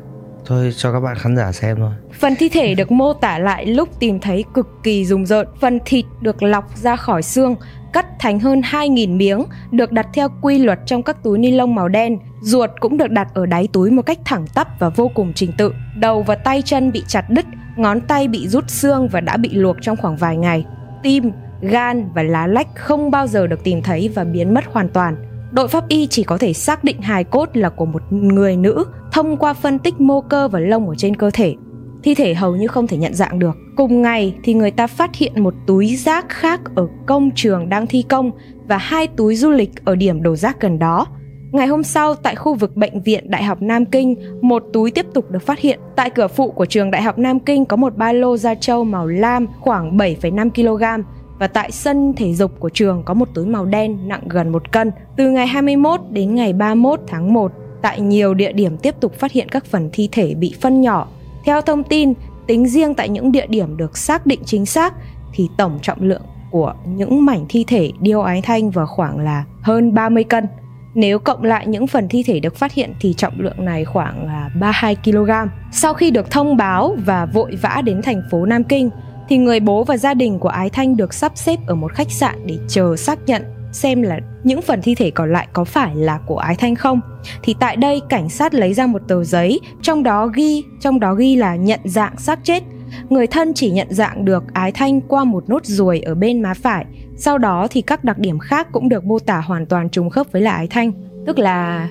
Thôi 0.46 0.74
cho 0.78 0.94
các 0.94 1.00
bạn 1.00 1.16
khán 1.16 1.36
giả 1.38 1.52
xem 1.52 1.78
thôi. 1.78 1.92
Phần 2.20 2.34
thi 2.40 2.50
thể 2.50 2.76
được 2.76 2.92
mô 2.92 3.14
tả 3.14 3.40
lại 3.40 3.66
lúc 3.66 3.90
tìm 4.00 4.20
thấy 4.20 4.44
cực 4.54 4.68
kỳ 4.84 5.06
rùng 5.06 5.26
rợn. 5.26 5.48
Phần 5.60 5.80
thịt 5.86 6.06
được 6.22 6.44
lọc 6.44 6.78
ra 6.78 6.96
khỏi 6.96 7.22
xương, 7.24 7.56
cắt 7.94 8.06
thành 8.20 8.40
hơn 8.40 8.62
2.000 8.62 9.18
miếng, 9.18 9.44
được 9.72 9.92
đặt 9.92 10.08
theo 10.14 10.28
quy 10.42 10.60
luật 10.60 10.80
trong 10.86 11.04
các 11.04 11.24
túi 11.24 11.38
ni 11.38 11.52
lông 11.52 11.76
màu 11.76 11.88
đen. 11.88 12.18
Ruột 12.42 12.70
cũng 12.80 12.98
được 12.98 13.12
đặt 13.12 13.28
ở 13.34 13.46
đáy 13.46 13.68
túi 13.74 13.92
một 13.92 14.02
cách 14.02 14.20
thẳng 14.26 14.46
tắp 14.54 14.68
và 14.80 14.90
vô 14.90 15.12
cùng 15.14 15.34
trình 15.36 15.52
tự. 15.58 15.74
Đầu 15.96 16.24
và 16.24 16.36
tay 16.36 16.62
chân 16.62 16.92
bị 16.92 17.04
chặt 17.08 17.30
đứt, 17.30 17.46
ngón 17.76 18.02
tay 18.02 18.28
bị 18.28 18.48
rút 18.48 18.70
xương 18.70 19.08
và 19.08 19.22
đã 19.22 19.38
bị 19.38 19.50
luộc 19.50 19.78
trong 19.82 19.98
khoảng 19.98 20.16
vài 20.16 20.38
ngày. 20.38 20.66
Tim, 21.04 21.32
gan 21.62 22.10
và 22.16 22.24
lá 22.24 22.48
lách 22.48 22.76
không 22.76 23.12
bao 23.12 23.28
giờ 23.28 23.48
được 23.48 23.64
tìm 23.64 23.82
thấy 23.82 24.10
và 24.16 24.24
biến 24.24 24.54
mất 24.54 24.66
hoàn 24.66 24.90
toàn. 24.90 25.16
đội 25.52 25.68
pháp 25.68 25.88
y 25.88 26.08
chỉ 26.08 26.24
có 26.24 26.38
thể 26.38 26.54
xác 26.54 26.84
định 26.84 27.02
hài 27.02 27.24
cốt 27.24 27.50
là 27.54 27.70
của 27.70 27.86
một 27.86 28.02
người 28.12 28.58
nữ 28.58 28.86
thông 29.12 29.38
qua 29.38 29.54
phân 29.54 29.80
tích 29.80 30.02
mô 30.02 30.22
cơ 30.22 30.48
và 30.48 30.60
lông 30.60 30.90
ở 30.90 30.96
trên 30.98 31.16
cơ 31.16 31.32
thể. 31.34 31.56
Thi 32.04 32.16
thể 32.16 32.34
hầu 32.34 32.56
như 32.56 32.68
không 32.68 32.88
thể 32.88 32.98
nhận 32.98 33.14
dạng 33.14 33.40
được. 33.40 33.58
Cùng 33.78 34.02
ngày 34.02 34.36
thì 34.44 34.54
người 34.54 34.72
ta 34.72 34.88
phát 34.88 35.16
hiện 35.16 35.44
một 35.44 35.54
túi 35.68 35.96
rác 35.96 36.30
khác 36.30 36.62
ở 36.76 36.88
công 37.06 37.32
trường 37.36 37.70
đang 37.70 37.88
thi 37.88 38.04
công 38.10 38.32
và 38.68 38.78
hai 38.78 39.08
túi 39.08 39.36
du 39.36 39.50
lịch 39.50 39.86
ở 39.86 39.96
điểm 39.96 40.24
đổ 40.24 40.36
rác 40.36 40.62
gần 40.62 40.80
đó. 40.80 41.08
Ngày 41.54 41.68
hôm 41.68 41.84
sau, 41.84 42.16
tại 42.16 42.36
khu 42.36 42.54
vực 42.54 42.76
bệnh 42.76 43.02
viện 43.02 43.32
Đại 43.32 43.44
học 43.44 43.62
Nam 43.62 43.86
Kinh, 43.86 44.16
một 44.42 44.64
túi 44.74 44.92
tiếp 44.92 45.06
tục 45.14 45.32
được 45.32 45.42
phát 45.46 45.60
hiện. 45.60 45.80
Tại 45.96 46.10
cửa 46.10 46.28
phụ 46.28 46.52
của 46.52 46.66
trường 46.66 46.92
Đại 46.92 47.02
học 47.02 47.18
Nam 47.18 47.40
Kinh 47.40 47.66
có 47.66 47.78
một 47.78 47.98
ba 47.98 48.12
lô 48.12 48.38
da 48.38 48.56
trâu 48.56 48.84
màu 48.84 49.08
lam 49.08 49.48
khoảng 49.60 49.98
7,5 49.98 50.50
kg 50.50 51.04
và 51.40 51.48
tại 51.48 51.72
sân 51.72 52.14
thể 52.18 52.34
dục 52.34 52.60
của 52.60 52.70
trường 52.70 53.04
có 53.06 53.14
một 53.14 53.30
túi 53.34 53.46
màu 53.46 53.66
đen 53.66 54.08
nặng 54.08 54.22
gần 54.28 54.52
một 54.52 54.72
cân. 54.72 54.92
Từ 55.18 55.30
ngày 55.30 55.48
21 55.48 56.00
đến 56.10 56.36
ngày 56.36 56.54
31 56.54 57.00
tháng 57.08 57.34
1, 57.34 57.52
tại 57.82 58.02
nhiều 58.02 58.34
địa 58.34 58.52
điểm 58.52 58.78
tiếp 58.78 58.96
tục 59.00 59.14
phát 59.14 59.32
hiện 59.32 59.50
các 59.50 59.66
phần 59.66 59.90
thi 59.94 60.10
thể 60.12 60.34
bị 60.34 60.56
phân 60.62 60.82
nhỏ. 60.82 61.08
Theo 61.46 61.62
thông 61.62 61.84
tin, 61.84 62.14
tính 62.48 62.68
riêng 62.68 62.94
tại 62.94 63.10
những 63.10 63.32
địa 63.32 63.48
điểm 63.48 63.78
được 63.78 63.98
xác 63.98 64.26
định 64.26 64.40
chính 64.46 64.66
xác 64.66 64.94
thì 65.34 65.50
tổng 65.58 65.80
trọng 65.82 66.02
lượng 66.02 66.24
của 66.52 66.74
những 66.86 67.26
mảnh 67.26 67.46
thi 67.50 67.64
thể 67.68 67.92
điêu 68.00 68.22
ái 68.22 68.42
thanh 68.42 68.70
vào 68.70 68.86
khoảng 68.86 69.20
là 69.20 69.46
hơn 69.62 69.94
30 69.94 70.24
cân. 70.24 70.46
Nếu 70.96 71.20
cộng 71.20 71.44
lại 71.44 71.68
những 71.68 71.88
phần 71.88 72.08
thi 72.08 72.24
thể 72.24 72.40
được 72.40 72.56
phát 72.56 72.74
hiện 72.74 72.94
thì 73.00 73.14
trọng 73.14 73.40
lượng 73.40 73.66
này 73.66 73.86
khoảng 73.86 74.28
à, 74.28 74.50
32 74.60 74.96
kg. 74.96 75.32
Sau 75.72 75.94
khi 75.94 76.12
được 76.12 76.32
thông 76.32 76.58
báo 76.58 76.96
và 77.06 77.26
vội 77.26 77.56
vã 77.62 77.82
đến 77.86 78.02
thành 78.02 78.22
phố 78.32 78.46
Nam 78.46 78.64
Kinh, 78.64 78.90
thì 79.30 79.38
người 79.38 79.60
bố 79.60 79.84
và 79.84 79.98
gia 79.98 80.14
đình 80.14 80.40
của 80.40 80.50
Ái 80.50 80.70
Thanh 80.70 80.98
được 80.98 81.14
sắp 81.14 81.32
xếp 81.36 81.60
ở 81.68 81.76
một 81.76 81.94
khách 81.94 82.12
sạn 82.12 82.48
để 82.48 82.58
chờ 82.68 82.96
xác 82.96 83.20
nhận 83.26 83.44
xem 83.72 84.02
là 84.02 84.20
những 84.44 84.62
phần 84.62 84.82
thi 84.82 84.96
thể 84.96 85.12
còn 85.12 85.34
lại 85.34 85.48
có 85.54 85.64
phải 85.64 85.96
là 85.96 86.20
của 86.26 86.38
Ái 86.38 86.56
Thanh 86.56 86.76
không. 86.76 87.02
Thì 87.44 87.56
tại 87.60 87.76
đây 87.76 88.02
cảnh 88.10 88.30
sát 88.30 88.54
lấy 88.54 88.74
ra 88.74 88.88
một 88.88 89.02
tờ 89.08 89.24
giấy, 89.24 89.60
trong 89.82 90.04
đó 90.04 90.28
ghi 90.28 90.64
trong 90.80 91.00
đó 91.00 91.14
ghi 91.14 91.36
là 91.36 91.56
nhận 91.56 91.80
dạng 91.84 92.18
xác 92.18 92.40
chết. 92.44 92.64
Người 93.10 93.28
thân 93.28 93.54
chỉ 93.54 93.72
nhận 93.72 93.88
dạng 93.90 94.26
được 94.26 94.44
Ái 94.54 94.72
Thanh 94.72 95.02
qua 95.02 95.24
một 95.24 95.50
nốt 95.50 95.66
ruồi 95.66 96.00
ở 96.00 96.16
bên 96.16 96.42
má 96.42 96.54
phải. 96.54 96.86
Sau 97.18 97.38
đó 97.38 97.68
thì 97.70 97.82
các 97.82 98.04
đặc 98.04 98.18
điểm 98.18 98.40
khác 98.40 98.68
cũng 98.72 98.90
được 98.90 99.06
mô 99.06 99.20
tả 99.20 99.42
hoàn 99.42 99.66
toàn 99.66 99.90
trùng 99.90 100.10
khớp 100.10 100.32
với 100.32 100.42
là 100.42 100.52
Ái 100.52 100.68
Thanh, 100.68 100.92
tức 101.26 101.40
là 101.40 101.90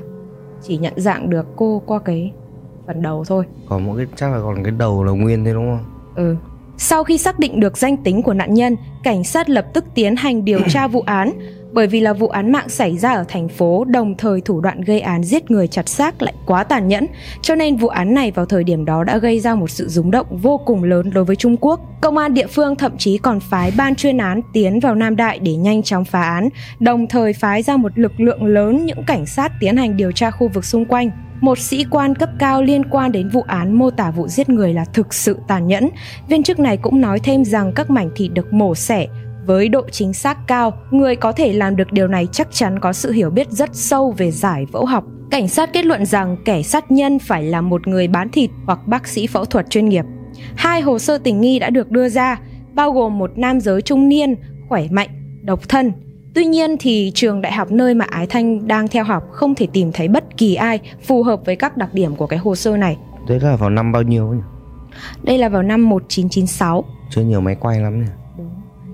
chỉ 0.62 0.76
nhận 0.76 0.92
dạng 0.96 1.30
được 1.30 1.46
cô 1.56 1.82
qua 1.86 1.98
cái 1.98 2.32
phần 2.86 3.02
đầu 3.02 3.24
thôi. 3.24 3.44
Còn 3.68 3.86
một 3.86 3.94
cái 3.96 4.06
chắc 4.16 4.32
là 4.32 4.40
còn 4.42 4.62
cái 4.62 4.72
đầu 4.78 5.04
là 5.04 5.12
nguyên 5.12 5.44
thế 5.44 5.52
đúng 5.52 5.66
không? 5.66 5.84
Ừ, 6.14 6.36
sau 6.76 7.04
khi 7.04 7.18
xác 7.18 7.38
định 7.38 7.60
được 7.60 7.78
danh 7.78 7.96
tính 7.96 8.22
của 8.22 8.34
nạn 8.34 8.54
nhân, 8.54 8.76
cảnh 9.02 9.24
sát 9.24 9.48
lập 9.48 9.66
tức 9.74 9.84
tiến 9.94 10.16
hành 10.16 10.44
điều 10.44 10.60
tra 10.68 10.86
vụ 10.88 11.00
án. 11.00 11.32
Bởi 11.72 11.86
vì 11.86 12.00
là 12.00 12.12
vụ 12.12 12.28
án 12.28 12.52
mạng 12.52 12.68
xảy 12.68 12.98
ra 12.98 13.12
ở 13.12 13.24
thành 13.28 13.48
phố, 13.48 13.84
đồng 13.84 14.14
thời 14.16 14.40
thủ 14.40 14.60
đoạn 14.60 14.80
gây 14.80 15.00
án 15.00 15.24
giết 15.24 15.50
người 15.50 15.68
chặt 15.68 15.88
xác 15.88 16.22
lại 16.22 16.34
quá 16.46 16.64
tàn 16.64 16.88
nhẫn, 16.88 17.06
cho 17.42 17.54
nên 17.54 17.76
vụ 17.76 17.88
án 17.88 18.14
này 18.14 18.30
vào 18.30 18.46
thời 18.46 18.64
điểm 18.64 18.84
đó 18.84 19.04
đã 19.04 19.18
gây 19.18 19.40
ra 19.40 19.54
một 19.54 19.70
sự 19.70 19.88
rúng 19.88 20.10
động 20.10 20.26
vô 20.30 20.60
cùng 20.66 20.84
lớn 20.84 21.10
đối 21.14 21.24
với 21.24 21.36
Trung 21.36 21.56
Quốc. 21.60 21.80
Công 22.00 22.18
an 22.18 22.34
địa 22.34 22.46
phương 22.46 22.76
thậm 22.76 22.98
chí 22.98 23.18
còn 23.18 23.40
phái 23.40 23.72
ban 23.76 23.94
chuyên 23.94 24.18
án 24.18 24.40
tiến 24.52 24.80
vào 24.80 24.94
Nam 24.94 25.16
Đại 25.16 25.38
để 25.38 25.56
nhanh 25.56 25.82
chóng 25.82 26.04
phá 26.04 26.22
án, 26.22 26.48
đồng 26.80 27.06
thời 27.06 27.32
phái 27.32 27.62
ra 27.62 27.76
một 27.76 27.98
lực 27.98 28.20
lượng 28.20 28.44
lớn 28.44 28.86
những 28.86 29.04
cảnh 29.06 29.26
sát 29.26 29.52
tiến 29.60 29.76
hành 29.76 29.96
điều 29.96 30.12
tra 30.12 30.30
khu 30.30 30.48
vực 30.48 30.64
xung 30.64 30.84
quanh 30.84 31.10
một 31.40 31.58
sĩ 31.58 31.84
quan 31.90 32.14
cấp 32.14 32.28
cao 32.38 32.62
liên 32.62 32.84
quan 32.90 33.12
đến 33.12 33.28
vụ 33.28 33.42
án 33.42 33.72
mô 33.72 33.90
tả 33.90 34.10
vụ 34.10 34.28
giết 34.28 34.48
người 34.48 34.74
là 34.74 34.84
thực 34.84 35.14
sự 35.14 35.38
tàn 35.48 35.66
nhẫn. 35.66 35.88
Viên 36.28 36.42
chức 36.42 36.58
này 36.58 36.76
cũng 36.76 37.00
nói 37.00 37.18
thêm 37.18 37.44
rằng 37.44 37.72
các 37.72 37.90
mảnh 37.90 38.10
thịt 38.16 38.32
được 38.32 38.52
mổ 38.52 38.74
xẻ 38.74 39.06
với 39.46 39.68
độ 39.68 39.82
chính 39.90 40.12
xác 40.12 40.38
cao, 40.46 40.72
người 40.90 41.16
có 41.16 41.32
thể 41.32 41.52
làm 41.52 41.76
được 41.76 41.92
điều 41.92 42.08
này 42.08 42.28
chắc 42.32 42.48
chắn 42.50 42.78
có 42.78 42.92
sự 42.92 43.12
hiểu 43.12 43.30
biết 43.30 43.50
rất 43.50 43.70
sâu 43.72 44.14
về 44.16 44.30
giải 44.30 44.66
phẫu 44.72 44.84
học. 44.84 45.04
Cảnh 45.30 45.48
sát 45.48 45.72
kết 45.72 45.84
luận 45.84 46.06
rằng 46.06 46.36
kẻ 46.44 46.62
sát 46.62 46.90
nhân 46.90 47.18
phải 47.18 47.42
là 47.42 47.60
một 47.60 47.86
người 47.86 48.08
bán 48.08 48.28
thịt 48.28 48.50
hoặc 48.66 48.78
bác 48.86 49.08
sĩ 49.08 49.26
phẫu 49.26 49.44
thuật 49.44 49.70
chuyên 49.70 49.88
nghiệp. 49.88 50.04
Hai 50.56 50.80
hồ 50.80 50.98
sơ 50.98 51.18
tình 51.18 51.40
nghi 51.40 51.58
đã 51.58 51.70
được 51.70 51.90
đưa 51.90 52.08
ra, 52.08 52.40
bao 52.74 52.92
gồm 52.92 53.18
một 53.18 53.30
nam 53.36 53.60
giới 53.60 53.82
trung 53.82 54.08
niên, 54.08 54.34
khỏe 54.68 54.86
mạnh, 54.90 55.08
độc 55.42 55.68
thân, 55.68 55.92
Tuy 56.34 56.44
nhiên 56.44 56.76
thì 56.80 57.12
trường 57.14 57.40
đại 57.40 57.52
học 57.52 57.70
nơi 57.70 57.94
mà 57.94 58.04
Ái 58.04 58.26
Thanh 58.26 58.68
đang 58.68 58.88
theo 58.88 59.04
học 59.04 59.22
không 59.30 59.54
thể 59.54 59.66
tìm 59.72 59.92
thấy 59.92 60.08
bất 60.08 60.36
kỳ 60.36 60.54
ai 60.54 60.80
phù 61.02 61.22
hợp 61.22 61.40
với 61.46 61.56
các 61.56 61.76
đặc 61.76 61.94
điểm 61.94 62.16
của 62.16 62.26
cái 62.26 62.38
hồ 62.38 62.54
sơ 62.54 62.76
này. 62.76 62.96
Đấy 63.28 63.40
là 63.40 63.56
vào 63.56 63.70
năm 63.70 63.92
bao 63.92 64.02
nhiêu 64.02 64.32
nhỉ? 64.32 64.42
Đây 65.22 65.38
là 65.38 65.48
vào 65.48 65.62
năm 65.62 65.88
1996. 65.88 66.84
Chưa 67.10 67.22
nhiều 67.22 67.40
máy 67.40 67.56
quay 67.60 67.80
lắm 67.80 68.00
nhỉ? 68.00 68.10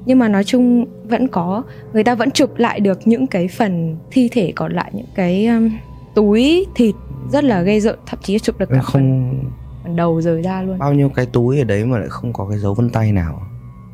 Nhưng 0.08 0.19
mà 0.19 0.28
nói 0.28 0.44
chung 0.44 0.84
vẫn 1.05 1.28
có 1.28 1.62
người 1.93 2.05
ta 2.05 2.14
vẫn 2.14 2.31
chụp 2.31 2.56
lại 2.56 2.81
được 2.81 2.99
những 3.05 3.26
cái 3.26 3.49
phần 3.49 3.96
thi 4.10 4.28
thể 4.32 4.52
còn 4.56 4.72
lại 4.72 4.90
những 4.94 5.06
cái 5.14 5.46
um, 5.46 5.70
túi 6.14 6.66
thịt 6.75 6.94
rất 7.32 7.44
là 7.44 7.62
gây 7.62 7.81
rợn 7.81 7.99
thậm 8.06 8.20
chí 8.22 8.38
chụp 8.38 8.58
được 8.58 8.69
cả 8.70 8.81
không 8.81 8.93
phần, 8.93 9.44
phần 9.82 9.96
đầu 9.96 10.20
rời 10.20 10.43
ra 10.43 10.62
luôn. 10.62 10.78
Bao 10.78 10.94
nhiêu 10.94 11.08
cái 11.08 11.26
túi 11.26 11.58
ở 11.58 11.64
đấy 11.64 11.84
mà 11.84 11.99
lại 11.99 12.08
không 12.08 12.32
có 12.32 12.46
cái 12.50 12.58
dấu 12.58 12.75
vân 12.75 12.90
tay 12.90 13.12
nào? 13.12 13.43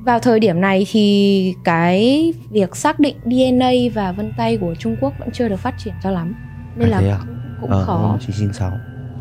Vào 0.04 0.18
thời 0.18 0.40
điểm 0.40 0.60
này 0.60 0.86
thì 0.90 1.54
cái 1.64 2.32
việc 2.50 2.76
xác 2.76 3.00
định 3.00 3.16
DNA 3.24 3.70
và 3.94 4.12
vân 4.12 4.32
tay 4.36 4.56
của 4.56 4.74
Trung 4.78 4.96
Quốc 5.00 5.12
vẫn 5.18 5.28
chưa 5.32 5.48
được 5.48 5.60
phát 5.60 5.74
triển 5.78 5.94
cho 6.02 6.10
lắm 6.10 6.34
nên 6.76 6.90
à, 6.90 7.00
là 7.00 7.16
à? 7.16 7.20
cũng 7.60 7.70
ờ, 7.70 7.84
khó. 7.84 8.18
996. 8.20 8.72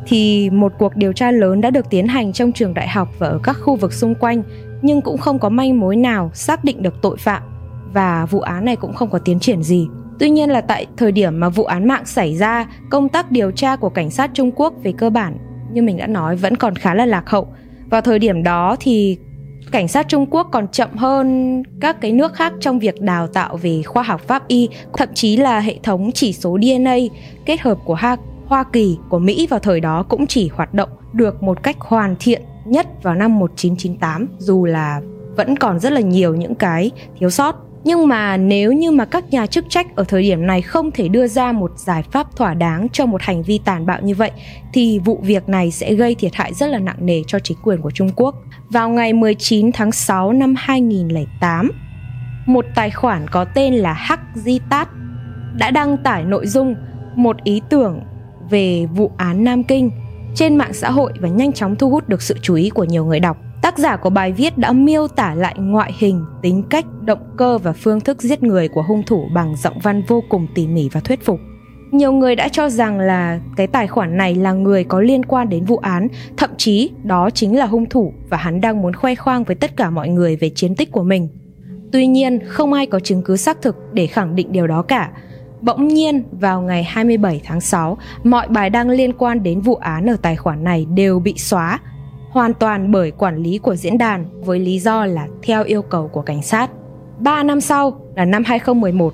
Thì 0.06 0.50
một 0.50 0.74
cuộc 0.80 0.96
điều 0.96 1.14
tra 1.14 1.32
lớn 1.32 1.62
đã 1.62 1.70
được 1.70 1.90
tiến 1.90 2.08
hành 2.08 2.34
trong 2.34 2.52
trường 2.52 2.74
đại 2.74 2.88
học 2.88 3.10
và 3.20 3.28
ở 3.28 3.40
các 3.44 3.58
khu 3.62 3.76
vực 3.76 3.94
xung 3.94 4.16
quanh 4.16 4.44
nhưng 4.84 5.02
cũng 5.02 5.18
không 5.18 5.40
có 5.40 5.50
manh 5.50 5.80
mối 5.80 5.96
nào 5.96 6.32
xác 6.34 6.64
định 6.64 6.84
được 6.84 7.02
tội 7.02 7.18
phạm 7.18 7.44
và 7.94 8.26
vụ 8.26 8.40
án 8.40 8.66
này 8.66 8.76
cũng 8.76 8.94
không 8.94 9.10
có 9.10 9.20
tiến 9.20 9.40
triển 9.40 9.64
gì. 9.64 9.88
Tuy 10.20 10.30
nhiên 10.30 10.50
là 10.50 10.62
tại 10.62 10.86
thời 10.98 11.12
điểm 11.12 11.40
mà 11.40 11.50
vụ 11.50 11.64
án 11.64 11.88
mạng 11.88 12.06
xảy 12.06 12.36
ra, 12.36 12.66
công 12.90 13.10
tác 13.10 13.32
điều 13.32 13.52
tra 13.52 13.76
của 13.76 13.90
cảnh 13.90 14.10
sát 14.10 14.32
Trung 14.34 14.52
Quốc 14.56 14.74
về 14.84 14.94
cơ 14.98 15.10
bản 15.10 15.38
như 15.74 15.82
mình 15.82 15.98
đã 15.98 16.08
nói 16.08 16.36
vẫn 16.36 16.58
còn 16.58 16.76
khá 16.76 16.94
là 16.94 17.06
lạc 17.06 17.30
hậu. 17.30 17.48
Vào 17.90 18.02
thời 18.02 18.20
điểm 18.20 18.44
đó 18.44 18.76
thì 18.80 19.18
cảnh 19.72 19.88
sát 19.88 20.08
Trung 20.08 20.26
Quốc 20.26 20.48
còn 20.52 20.68
chậm 20.68 20.90
hơn 20.96 21.64
các 21.82 22.02
cái 22.02 22.12
nước 22.12 22.34
khác 22.34 22.54
trong 22.60 22.80
việc 22.80 23.02
đào 23.02 23.28
tạo 23.28 23.58
về 23.58 23.82
khoa 23.84 24.04
học 24.04 24.22
pháp 24.28 24.48
y, 24.48 24.70
thậm 24.98 25.10
chí 25.14 25.38
là 25.38 25.60
hệ 25.60 25.78
thống 25.84 26.12
chỉ 26.12 26.34
số 26.34 26.58
DNA 26.62 26.96
kết 27.46 27.62
hợp 27.62 27.78
của 27.86 27.98
Hoa, 28.46 28.64
Kỳ, 28.64 28.98
của 29.10 29.20
Mỹ 29.20 29.48
vào 29.50 29.60
thời 29.60 29.80
đó 29.80 30.04
cũng 30.10 30.28
chỉ 30.28 30.50
hoạt 30.54 30.74
động 30.74 30.90
được 31.14 31.44
một 31.44 31.64
cách 31.64 31.80
hoàn 31.80 32.16
thiện 32.20 32.42
nhất 32.66 32.88
vào 33.04 33.16
năm 33.16 33.40
1998 33.40 34.28
dù 34.38 34.66
là 34.66 35.02
vẫn 35.36 35.58
còn 35.58 35.80
rất 35.80 35.92
là 35.92 36.02
nhiều 36.02 36.36
những 36.36 36.56
cái 36.56 36.92
thiếu 37.20 37.30
sót 37.30 37.56
nhưng 37.84 38.08
mà 38.08 38.38
nếu 38.38 38.72
như 38.74 38.92
mà 38.92 39.06
các 39.06 39.30
nhà 39.30 39.48
chức 39.48 39.66
trách 39.70 39.96
ở 39.96 40.04
thời 40.04 40.22
điểm 40.22 40.48
này 40.48 40.62
không 40.62 40.92
thể 40.92 41.08
đưa 41.08 41.28
ra 41.28 41.52
một 41.52 41.72
giải 41.76 42.04
pháp 42.12 42.36
thỏa 42.36 42.54
đáng 42.54 42.88
cho 42.94 43.06
một 43.06 43.22
hành 43.22 43.44
vi 43.44 43.60
tàn 43.66 43.86
bạo 43.86 44.02
như 44.02 44.16
vậy 44.16 44.32
thì 44.74 45.00
vụ 45.00 45.20
việc 45.24 45.50
này 45.50 45.72
sẽ 45.72 45.94
gây 45.94 46.16
thiệt 46.16 46.36
hại 46.36 46.54
rất 46.54 46.68
là 46.68 46.80
nặng 46.80 46.98
nề 47.00 47.22
cho 47.28 47.40
chính 47.40 47.58
quyền 47.64 47.82
của 47.82 47.92
Trung 47.92 48.10
Quốc. 48.16 48.36
Vào 48.70 48.90
ngày 48.90 49.14
19 49.14 49.72
tháng 49.72 49.92
6 49.92 50.34
năm 50.34 50.56
2008, 50.58 51.72
một 52.46 52.66
tài 52.76 52.92
khoản 52.92 53.28
có 53.28 53.46
tên 53.46 53.74
là 53.74 53.94
Hắc 53.94 54.20
Di 54.36 54.60
Tát 54.70 54.90
đã 55.58 55.72
đăng 55.72 55.98
tải 55.98 56.24
nội 56.24 56.48
dung 56.48 56.76
một 57.16 57.44
ý 57.44 57.62
tưởng 57.70 58.02
về 58.50 58.86
vụ 58.86 59.12
án 59.18 59.44
Nam 59.44 59.64
Kinh 59.64 59.92
trên 60.36 60.56
mạng 60.56 60.74
xã 60.74 60.92
hội 60.92 61.14
và 61.20 61.30
nhanh 61.30 61.54
chóng 61.54 61.76
thu 61.76 61.90
hút 61.90 62.10
được 62.10 62.22
sự 62.22 62.36
chú 62.42 62.56
ý 62.56 62.70
của 62.70 62.84
nhiều 62.84 63.06
người 63.06 63.20
đọc. 63.20 63.38
Tác 63.62 63.78
giả 63.78 63.96
của 63.96 64.10
bài 64.10 64.32
viết 64.32 64.58
đã 64.58 64.72
miêu 64.72 65.08
tả 65.08 65.36
lại 65.36 65.56
ngoại 65.58 65.94
hình, 65.98 66.26
tính 66.42 66.64
cách, 66.70 66.86
động 67.02 67.34
cơ 67.38 67.58
và 67.58 67.74
phương 67.74 68.00
thức 68.00 68.22
giết 68.22 68.44
người 68.44 68.68
của 68.68 68.82
hung 68.82 69.04
thủ 69.04 69.26
bằng 69.34 69.56
giọng 69.58 69.80
văn 69.84 70.04
vô 70.08 70.24
cùng 70.30 70.48
tỉ 70.56 70.68
mỉ 70.68 70.90
và 70.90 71.00
thuyết 71.00 71.26
phục. 71.26 71.40
Nhiều 71.92 72.12
người 72.12 72.36
đã 72.36 72.48
cho 72.48 72.70
rằng 72.70 73.00
là 73.00 73.40
cái 73.56 73.68
tài 73.68 73.88
khoản 73.88 74.18
này 74.18 74.36
là 74.36 74.54
người 74.54 74.84
có 74.84 75.00
liên 75.00 75.26
quan 75.26 75.50
đến 75.50 75.66
vụ 75.66 75.78
án, 75.78 76.08
thậm 76.38 76.50
chí 76.58 76.92
đó 77.04 77.30
chính 77.30 77.58
là 77.58 77.66
hung 77.66 77.90
thủ 77.90 78.14
và 78.30 78.38
hắn 78.38 78.62
đang 78.62 78.82
muốn 78.82 78.94
khoe 78.94 79.16
khoang 79.16 79.44
với 79.44 79.56
tất 79.56 79.78
cả 79.78 79.90
mọi 79.90 80.10
người 80.10 80.36
về 80.36 80.50
chiến 80.50 80.76
tích 80.76 80.92
của 80.92 81.04
mình. 81.04 81.28
Tuy 81.92 82.08
nhiên, 82.08 82.40
không 82.48 82.74
ai 82.74 82.86
có 82.86 83.00
chứng 83.00 83.22
cứ 83.22 83.38
xác 83.38 83.62
thực 83.62 83.76
để 83.94 84.08
khẳng 84.08 84.36
định 84.36 84.52
điều 84.52 84.68
đó 84.68 84.82
cả. 84.82 85.12
Bỗng 85.64 85.88
nhiên, 85.88 86.24
vào 86.32 86.62
ngày 86.62 86.84
27 86.84 87.42
tháng 87.44 87.62
6, 87.62 87.98
mọi 88.24 88.48
bài 88.48 88.70
đăng 88.70 88.90
liên 88.90 89.14
quan 89.14 89.44
đến 89.44 89.62
vụ 89.62 89.76
án 89.76 90.10
ở 90.10 90.18
tài 90.22 90.36
khoản 90.36 90.64
này 90.64 90.86
đều 90.86 91.20
bị 91.20 91.34
xóa 91.38 91.80
hoàn 92.30 92.54
toàn 92.54 92.92
bởi 92.92 93.12
quản 93.12 93.38
lý 93.38 93.58
của 93.58 93.76
diễn 93.76 93.98
đàn 93.98 94.26
với 94.46 94.60
lý 94.60 94.80
do 94.80 95.06
là 95.06 95.28
theo 95.44 95.64
yêu 95.64 95.82
cầu 95.82 96.08
của 96.08 96.22
cảnh 96.22 96.44
sát. 96.44 96.70
3 97.20 97.44
năm 97.44 97.62
sau 97.62 98.00
là 98.16 98.26
năm 98.26 98.44
2011, 98.46 99.14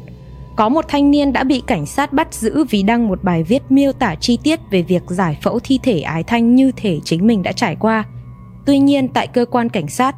có 0.55 0.69
một 0.69 0.85
thanh 0.87 1.11
niên 1.11 1.33
đã 1.33 1.43
bị 1.43 1.63
cảnh 1.67 1.85
sát 1.85 2.13
bắt 2.13 2.33
giữ 2.33 2.65
vì 2.69 2.83
đăng 2.83 3.07
một 3.07 3.23
bài 3.23 3.43
viết 3.43 3.63
miêu 3.69 3.91
tả 3.91 4.15
chi 4.15 4.37
tiết 4.43 4.59
về 4.71 4.81
việc 4.81 5.03
giải 5.07 5.37
phẫu 5.41 5.59
thi 5.63 5.79
thể 5.83 5.99
ái 5.99 6.23
thanh 6.23 6.55
như 6.55 6.71
thể 6.77 6.99
chính 7.03 7.27
mình 7.27 7.43
đã 7.43 7.51
trải 7.51 7.75
qua. 7.75 8.03
Tuy 8.65 8.79
nhiên 8.79 9.07
tại 9.07 9.27
cơ 9.27 9.45
quan 9.45 9.69
cảnh 9.69 9.87
sát, 9.87 10.15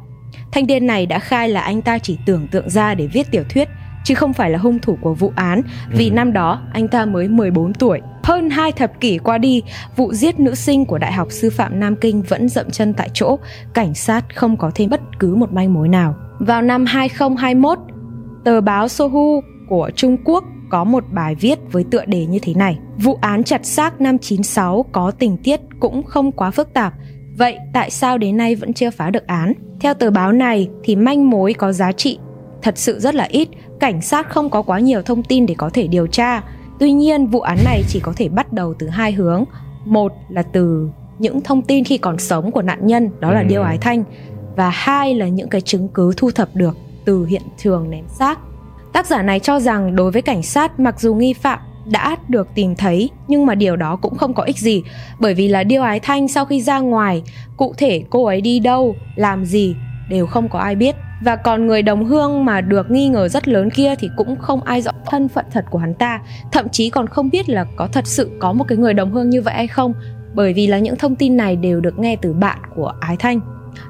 thanh 0.52 0.66
niên 0.66 0.86
này 0.86 1.06
đã 1.06 1.18
khai 1.18 1.48
là 1.48 1.60
anh 1.60 1.82
ta 1.82 1.98
chỉ 1.98 2.18
tưởng 2.26 2.48
tượng 2.52 2.70
ra 2.70 2.94
để 2.94 3.06
viết 3.06 3.26
tiểu 3.30 3.44
thuyết 3.50 3.68
chứ 4.04 4.14
không 4.14 4.32
phải 4.32 4.50
là 4.50 4.58
hung 4.58 4.78
thủ 4.78 4.98
của 5.00 5.14
vụ 5.14 5.32
án 5.36 5.62
vì 5.90 6.08
ừ. 6.08 6.14
năm 6.14 6.32
đó 6.32 6.60
anh 6.72 6.88
ta 6.88 7.04
mới 7.04 7.28
14 7.28 7.74
tuổi. 7.74 8.00
Hơn 8.22 8.50
hai 8.50 8.72
thập 8.72 9.00
kỷ 9.00 9.18
qua 9.18 9.38
đi, 9.38 9.62
vụ 9.96 10.12
giết 10.12 10.40
nữ 10.40 10.54
sinh 10.54 10.86
của 10.86 10.98
Đại 10.98 11.12
học 11.12 11.28
Sư 11.30 11.50
phạm 11.50 11.80
Nam 11.80 11.96
Kinh 11.96 12.22
vẫn 12.22 12.48
dậm 12.48 12.70
chân 12.70 12.94
tại 12.94 13.10
chỗ, 13.14 13.38
cảnh 13.74 13.94
sát 13.94 14.36
không 14.36 14.56
có 14.56 14.70
thêm 14.74 14.90
bất 14.90 15.00
cứ 15.18 15.34
một 15.34 15.52
manh 15.52 15.74
mối 15.74 15.88
nào. 15.88 16.14
Vào 16.38 16.62
năm 16.62 16.84
2021, 16.86 17.78
tờ 18.44 18.60
báo 18.60 18.88
Sohu 18.88 19.40
của 19.68 19.90
Trung 19.96 20.16
Quốc 20.24 20.44
có 20.70 20.84
một 20.84 21.04
bài 21.10 21.34
viết 21.34 21.58
với 21.72 21.84
tựa 21.90 22.04
đề 22.04 22.26
như 22.26 22.38
thế 22.42 22.54
này. 22.54 22.78
Vụ 22.96 23.18
án 23.20 23.44
chặt 23.44 23.66
xác 23.66 24.00
năm 24.00 24.18
96 24.18 24.84
có 24.92 25.10
tình 25.10 25.36
tiết 25.36 25.60
cũng 25.80 26.02
không 26.02 26.32
quá 26.32 26.50
phức 26.50 26.74
tạp. 26.74 26.94
Vậy 27.38 27.58
tại 27.72 27.90
sao 27.90 28.18
đến 28.18 28.36
nay 28.36 28.54
vẫn 28.54 28.72
chưa 28.72 28.90
phá 28.90 29.10
được 29.10 29.26
án? 29.26 29.52
Theo 29.80 29.94
tờ 29.94 30.10
báo 30.10 30.32
này 30.32 30.68
thì 30.84 30.96
manh 30.96 31.30
mối 31.30 31.52
có 31.52 31.72
giá 31.72 31.92
trị 31.92 32.18
thật 32.62 32.78
sự 32.78 33.00
rất 33.00 33.14
là 33.14 33.24
ít, 33.24 33.48
cảnh 33.82 34.02
sát 34.02 34.30
không 34.30 34.50
có 34.50 34.62
quá 34.62 34.78
nhiều 34.78 35.02
thông 35.02 35.22
tin 35.22 35.46
để 35.46 35.54
có 35.58 35.70
thể 35.72 35.86
điều 35.86 36.06
tra. 36.06 36.42
Tuy 36.78 36.92
nhiên, 36.92 37.26
vụ 37.26 37.40
án 37.40 37.58
này 37.64 37.82
chỉ 37.88 38.00
có 38.00 38.12
thể 38.16 38.28
bắt 38.28 38.52
đầu 38.52 38.74
từ 38.78 38.88
hai 38.88 39.12
hướng. 39.12 39.44
Một 39.84 40.12
là 40.28 40.42
từ 40.42 40.90
những 41.18 41.40
thông 41.40 41.62
tin 41.62 41.84
khi 41.84 41.98
còn 41.98 42.18
sống 42.18 42.52
của 42.52 42.62
nạn 42.62 42.86
nhân, 42.86 43.10
đó 43.20 43.32
là 43.32 43.40
ừ. 43.40 43.46
Điêu 43.48 43.62
Ái 43.62 43.78
Thanh, 43.78 44.04
và 44.56 44.70
hai 44.70 45.14
là 45.14 45.28
những 45.28 45.48
cái 45.48 45.60
chứng 45.60 45.88
cứ 45.88 46.12
thu 46.16 46.30
thập 46.30 46.48
được 46.54 46.76
từ 47.04 47.26
hiện 47.26 47.42
trường 47.56 47.90
ném 47.90 48.04
xác. 48.08 48.38
Tác 48.92 49.06
giả 49.06 49.22
này 49.22 49.40
cho 49.40 49.60
rằng 49.60 49.96
đối 49.96 50.10
với 50.10 50.22
cảnh 50.22 50.42
sát 50.42 50.80
mặc 50.80 51.00
dù 51.00 51.14
nghi 51.14 51.32
phạm 51.32 51.58
đã 51.86 52.16
được 52.28 52.48
tìm 52.54 52.76
thấy 52.76 53.10
nhưng 53.28 53.46
mà 53.46 53.54
điều 53.54 53.76
đó 53.76 53.96
cũng 53.96 54.14
không 54.14 54.34
có 54.34 54.42
ích 54.42 54.58
gì 54.58 54.82
bởi 55.18 55.34
vì 55.34 55.48
là 55.48 55.64
Điêu 55.64 55.82
Ái 55.82 56.00
Thanh 56.00 56.28
sau 56.28 56.44
khi 56.44 56.62
ra 56.62 56.78
ngoài 56.78 57.22
cụ 57.56 57.74
thể 57.78 58.04
cô 58.10 58.24
ấy 58.24 58.40
đi 58.40 58.58
đâu, 58.58 58.94
làm 59.16 59.44
gì 59.44 59.76
đều 60.08 60.26
không 60.26 60.48
có 60.48 60.58
ai 60.58 60.74
biết 60.74 60.96
và 61.24 61.36
còn 61.36 61.66
người 61.66 61.82
đồng 61.82 62.04
hương 62.04 62.44
mà 62.44 62.60
được 62.60 62.90
nghi 62.90 63.08
ngờ 63.08 63.28
rất 63.28 63.48
lớn 63.48 63.70
kia 63.70 63.94
thì 63.98 64.10
cũng 64.16 64.36
không 64.36 64.62
ai 64.62 64.82
rõ 64.82 64.92
thân 65.06 65.28
phận 65.28 65.44
thật 65.50 65.64
của 65.70 65.78
hắn 65.78 65.94
ta 65.94 66.20
thậm 66.52 66.68
chí 66.68 66.90
còn 66.90 67.06
không 67.06 67.30
biết 67.30 67.48
là 67.48 67.64
có 67.76 67.88
thật 67.92 68.06
sự 68.06 68.30
có 68.38 68.52
một 68.52 68.64
cái 68.68 68.78
người 68.78 68.94
đồng 68.94 69.12
hương 69.12 69.30
như 69.30 69.42
vậy 69.42 69.54
hay 69.54 69.66
không, 69.66 69.94
bởi 70.34 70.52
vì 70.52 70.66
là 70.66 70.78
những 70.78 70.96
thông 70.96 71.16
tin 71.16 71.36
này 71.36 71.56
đều 71.56 71.80
được 71.80 71.98
nghe 71.98 72.16
từ 72.16 72.32
bạn 72.32 72.58
của 72.74 72.92
ái 73.00 73.16
thanh 73.16 73.40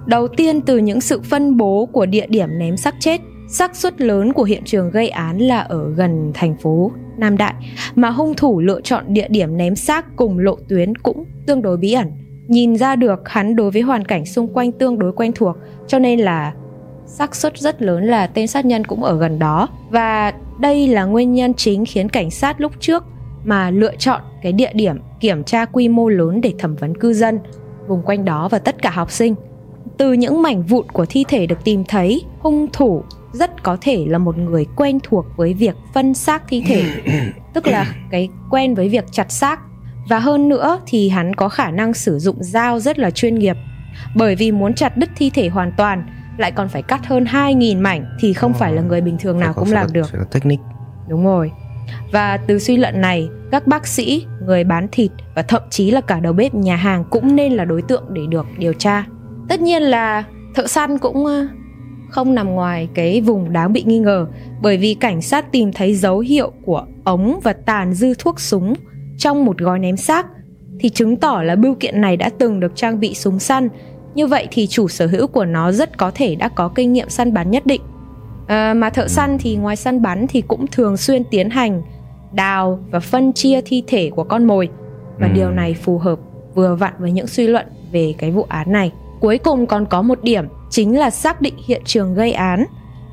đầu 0.07 0.29
tiên, 0.29 0.61
từ 0.61 0.79
những 0.79 1.01
sự 1.01 1.21
phân 1.21 1.57
bố 1.57 1.89
của 1.93 2.07
địa 2.07 2.27
điểm 2.27 2.49
ném 2.59 2.77
xác 2.77 2.95
chết, 3.01 3.21
xác 3.49 3.77
suất 3.77 4.01
lớn 4.01 4.33
của 4.33 4.43
hiện 4.43 4.62
trường 4.65 4.91
gây 4.91 5.09
án 5.09 5.39
là 5.39 5.61
ở 5.61 5.91
gần 5.97 6.31
thành 6.35 6.57
phố 6.57 6.93
Nam 7.19 7.37
Đại, 7.37 7.55
mà 7.95 8.11
hung 8.11 8.35
thủ 8.35 8.61
lựa 8.61 8.81
chọn 8.81 9.05
địa 9.09 9.29
điểm 9.29 9.57
ném 9.57 9.77
xác 9.77 10.17
cùng 10.17 10.39
lộ 10.39 10.57
tuyến 10.69 10.95
cũng 10.95 11.25
tương 11.47 11.62
đối 11.62 11.77
bí 11.77 11.93
ẩn. 11.93 12.11
Nhìn 12.49 12.77
ra 12.77 12.97
được 12.97 13.29
hắn 13.29 13.57
đối 13.57 13.71
với 13.71 13.83
hoàn 13.83 14.05
cảnh 14.05 14.27
xung 14.27 14.55
quanh 14.55 14.73
tương 14.73 14.99
đối 14.99 15.12
quen 15.12 15.33
thuộc, 15.35 15.57
cho 15.87 15.99
nên 15.99 16.21
là 16.21 16.53
xác 17.12 17.37
suất 17.37 17.59
rất 17.59 17.83
lớn 17.83 18.04
là 18.04 18.26
tên 18.26 18.47
sát 18.47 18.64
nhân 18.64 18.85
cũng 18.85 19.04
ở 19.04 19.19
gần 19.19 19.38
đó. 19.38 19.69
Và 19.90 20.33
đây 20.59 20.88
là 20.88 21.04
nguyên 21.04 21.33
nhân 21.33 21.54
chính 21.54 21.85
khiến 21.85 22.09
cảnh 22.09 22.31
sát 22.31 22.61
lúc 22.61 22.73
trước 22.81 23.04
mà 23.45 23.71
lựa 23.71 23.97
chọn 23.97 24.21
cái 24.42 24.52
địa 24.52 24.71
điểm 24.75 24.97
kiểm 25.21 25.45
tra 25.45 25.64
quy 25.64 25.88
mô 25.88 26.09
lớn 26.09 26.40
để 26.40 26.54
thẩm 26.59 26.76
vấn 26.76 26.97
cư 26.97 27.12
dân 27.12 27.38
vùng 27.88 28.02
quanh 28.02 28.25
đó 28.25 28.49
và 28.49 28.59
tất 28.59 28.83
cả 28.83 28.90
học 28.90 29.11
sinh. 29.11 29.35
Từ 29.97 30.12
những 30.12 30.42
mảnh 30.42 30.62
vụn 30.62 30.87
của 30.92 31.07
thi 31.07 31.25
thể 31.28 31.47
được 31.47 31.64
tìm 31.64 31.85
thấy, 31.85 32.23
hung 32.38 32.66
thủ 32.73 33.02
rất 33.33 33.62
có 33.62 33.76
thể 33.81 34.04
là 34.09 34.19
một 34.19 34.38
người 34.38 34.66
quen 34.76 34.99
thuộc 35.02 35.26
với 35.37 35.54
việc 35.54 35.76
phân 35.95 36.14
xác 36.14 36.42
thi 36.49 36.62
thể, 36.66 36.85
tức 37.54 37.66
là 37.66 37.95
cái 38.11 38.28
quen 38.50 38.75
với 38.75 38.88
việc 38.88 39.04
chặt 39.12 39.33
xác. 39.33 39.61
Và 40.09 40.19
hơn 40.19 40.49
nữa 40.49 40.81
thì 40.87 41.09
hắn 41.09 41.35
có 41.35 41.49
khả 41.49 41.71
năng 41.71 41.95
sử 41.95 42.19
dụng 42.19 42.37
dao 42.40 42.81
rất 42.81 42.99
là 42.99 43.11
chuyên 43.11 43.35
nghiệp. 43.35 43.57
Bởi 44.16 44.37
vì 44.37 44.52
muốn 44.52 44.75
chặt 44.75 44.97
đứt 44.97 45.11
thi 45.16 45.31
thể 45.31 45.49
hoàn 45.49 45.73
toàn 45.76 46.04
lại 46.39 46.53
còn 46.53 46.69
phải 46.69 46.83
cắt 46.83 47.07
hơn 47.07 47.25
2.000 47.25 47.81
mảnh 47.81 48.05
thì 48.21 48.33
không 48.33 48.53
phải 48.53 48.73
là 48.73 48.83
người 48.83 49.01
bình 49.01 49.17
thường 49.21 49.41
nào 49.41 49.53
cũng 49.53 49.73
làm 49.73 49.93
được. 49.93 50.07
technique. 50.33 50.65
Đúng 51.09 51.25
rồi. 51.25 51.53
Và 52.12 52.37
từ 52.37 52.59
suy 52.59 52.77
luận 52.77 53.01
này, 53.01 53.29
các 53.51 53.67
bác 53.67 53.87
sĩ, 53.87 54.27
người 54.47 54.65
bán 54.65 54.89
thịt 54.93 55.11
và 55.35 55.43
thậm 55.43 55.62
chí 55.71 55.91
là 55.91 56.01
cả 56.01 56.21
đầu 56.21 56.33
bếp 56.33 56.55
nhà 56.55 56.77
hàng 56.77 57.05
cũng 57.11 57.37
nên 57.37 57.53
là 57.53 57.65
đối 57.65 57.83
tượng 57.83 58.05
để 58.11 58.23
được 58.29 58.47
điều 58.59 58.73
tra. 58.73 59.05
Tất 59.49 59.61
nhiên 59.61 59.83
là 59.83 60.25
thợ 60.55 60.67
săn 60.67 60.99
cũng 60.99 61.27
không 62.12 62.35
nằm 62.35 62.55
ngoài 62.55 62.89
cái 62.95 63.21
vùng 63.21 63.53
đáng 63.53 63.73
bị 63.73 63.83
nghi 63.83 63.99
ngờ 63.99 64.27
bởi 64.62 64.77
vì 64.77 64.95
cảnh 64.95 65.23
sát 65.23 65.53
tìm 65.53 65.73
thấy 65.73 65.95
dấu 65.95 66.19
hiệu 66.19 66.53
của 66.65 66.87
ống 67.05 67.41
và 67.43 67.53
tàn 67.53 67.95
dư 67.95 68.15
thuốc 68.19 68.41
súng 68.41 68.75
trong 69.19 69.45
một 69.45 69.59
gói 69.59 69.79
ném 69.79 69.97
xác 69.97 70.27
thì 70.81 70.89
chứng 70.89 71.17
tỏ 71.17 71.43
là 71.43 71.57
bưu 71.57 71.75
kiện 71.75 72.01
này 72.01 72.17
đã 72.17 72.31
từng 72.39 72.61
được 72.61 72.73
trang 72.75 73.01
bị 73.01 73.15
súng 73.15 73.39
săn 73.39 73.69
như 74.14 74.26
vậy 74.26 74.49
thì 74.50 74.66
chủ 74.66 74.88
sở 74.88 75.07
hữu 75.07 75.26
của 75.26 75.45
nó 75.45 75.73
rất 75.73 75.99
có 75.99 76.11
thể 76.14 76.35
đã 76.35 76.49
có 76.49 76.69
kinh 76.69 76.92
nghiệm 76.92 77.09
săn 77.09 77.35
bắn 77.35 77.50
nhất 77.50 77.66
định. 77.66 77.83
À, 78.47 78.75
mà 78.75 78.90
thợ 78.90 79.09
săn 79.09 79.38
thì 79.38 79.57
ngoài 79.57 79.76
săn 79.76 80.02
bắn 80.02 80.26
thì 80.28 80.40
cũng 80.40 80.66
thường 80.66 80.97
xuyên 80.97 81.25
tiến 81.25 81.50
hành 81.50 81.83
đào 82.33 82.81
và 82.90 83.00
phân 83.00 83.33
chia 83.33 83.61
thi 83.64 83.83
thể 83.87 84.11
của 84.11 84.25
con 84.25 84.45
mồi. 84.45 84.69
Và 85.19 85.26
ừ. 85.26 85.33
điều 85.35 85.50
này 85.50 85.75
phù 85.75 85.99
hợp 85.99 86.19
vừa 86.54 86.75
vặn 86.75 86.92
với 86.99 87.12
những 87.12 87.26
suy 87.26 87.47
luận 87.47 87.66
về 87.92 88.14
cái 88.19 88.31
vụ 88.31 88.47
án 88.49 88.73
này. 88.73 88.92
Cuối 89.21 89.38
cùng 89.38 89.66
còn 89.66 89.87
có 89.87 90.02
một 90.02 90.23
điểm 90.23 90.45
chính 90.71 90.99
là 90.99 91.11
xác 91.11 91.40
định 91.40 91.54
hiện 91.66 91.83
trường 91.85 92.14
gây 92.14 92.33
án. 92.33 92.64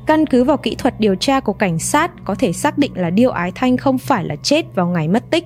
Căn 0.06 0.26
cứ 0.26 0.44
vào 0.44 0.56
kỹ 0.56 0.74
thuật 0.74 1.00
điều 1.00 1.14
tra 1.14 1.40
của 1.40 1.52
cảnh 1.52 1.78
sát 1.78 2.10
có 2.24 2.34
thể 2.34 2.52
xác 2.52 2.78
định 2.78 2.92
là 2.94 3.10
Điêu 3.10 3.30
Ái 3.30 3.52
Thanh 3.54 3.76
không 3.76 3.98
phải 3.98 4.24
là 4.24 4.36
chết 4.36 4.74
vào 4.74 4.86
ngày 4.86 5.08
mất 5.08 5.30
tích 5.30 5.44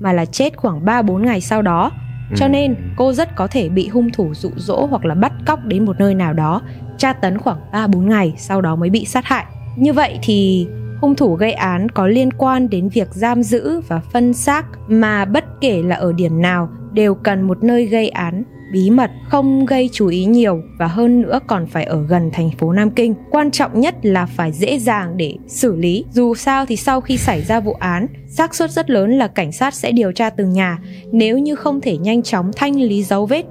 mà 0.00 0.12
là 0.12 0.24
chết 0.24 0.56
khoảng 0.56 0.84
3-4 0.84 1.18
ngày 1.18 1.40
sau 1.40 1.62
đó 1.62 1.90
cho 2.36 2.48
nên 2.48 2.76
cô 2.96 3.12
rất 3.12 3.36
có 3.36 3.46
thể 3.46 3.68
bị 3.68 3.88
hung 3.88 4.10
thủ 4.10 4.34
dụ 4.34 4.50
dỗ 4.56 4.86
hoặc 4.86 5.04
là 5.04 5.14
bắt 5.14 5.32
cóc 5.46 5.64
đến 5.64 5.84
một 5.84 5.98
nơi 5.98 6.14
nào 6.14 6.32
đó, 6.32 6.62
tra 6.98 7.12
tấn 7.12 7.38
khoảng 7.38 7.58
3-4 7.72 8.08
ngày 8.08 8.34
sau 8.36 8.60
đó 8.60 8.76
mới 8.76 8.90
bị 8.90 9.04
sát 9.04 9.24
hại. 9.24 9.44
Như 9.76 9.92
vậy 9.92 10.18
thì 10.22 10.66
hung 11.00 11.14
thủ 11.14 11.34
gây 11.34 11.52
án 11.52 11.88
có 11.88 12.06
liên 12.06 12.30
quan 12.32 12.70
đến 12.70 12.88
việc 12.88 13.08
giam 13.10 13.42
giữ 13.42 13.80
và 13.88 14.00
phân 14.12 14.32
xác 14.32 14.66
mà 14.88 15.24
bất 15.24 15.44
kể 15.60 15.82
là 15.82 15.96
ở 15.96 16.12
điểm 16.12 16.42
nào 16.42 16.68
đều 16.92 17.14
cần 17.14 17.42
một 17.42 17.64
nơi 17.64 17.86
gây 17.86 18.08
án 18.08 18.42
bí 18.74 18.90
mật, 18.90 19.10
không 19.28 19.66
gây 19.66 19.90
chú 19.92 20.06
ý 20.06 20.24
nhiều 20.24 20.62
và 20.78 20.86
hơn 20.86 21.22
nữa 21.22 21.40
còn 21.46 21.66
phải 21.66 21.84
ở 21.84 22.02
gần 22.08 22.30
thành 22.32 22.50
phố 22.50 22.72
Nam 22.72 22.90
Kinh. 22.90 23.14
Quan 23.30 23.50
trọng 23.50 23.80
nhất 23.80 23.94
là 24.02 24.26
phải 24.26 24.52
dễ 24.52 24.78
dàng 24.78 25.16
để 25.16 25.34
xử 25.46 25.76
lý. 25.76 26.04
Dù 26.10 26.34
sao 26.34 26.66
thì 26.66 26.76
sau 26.76 27.00
khi 27.00 27.16
xảy 27.16 27.42
ra 27.42 27.60
vụ 27.60 27.72
án, 27.72 28.06
xác 28.28 28.54
suất 28.54 28.70
rất 28.70 28.90
lớn 28.90 29.10
là 29.10 29.28
cảnh 29.28 29.52
sát 29.52 29.74
sẽ 29.74 29.92
điều 29.92 30.12
tra 30.12 30.30
từng 30.30 30.52
nhà. 30.52 30.78
Nếu 31.12 31.38
như 31.38 31.54
không 31.54 31.80
thể 31.80 31.96
nhanh 31.96 32.22
chóng 32.22 32.50
thanh 32.56 32.76
lý 32.80 33.02
dấu 33.02 33.26
vết 33.26 33.44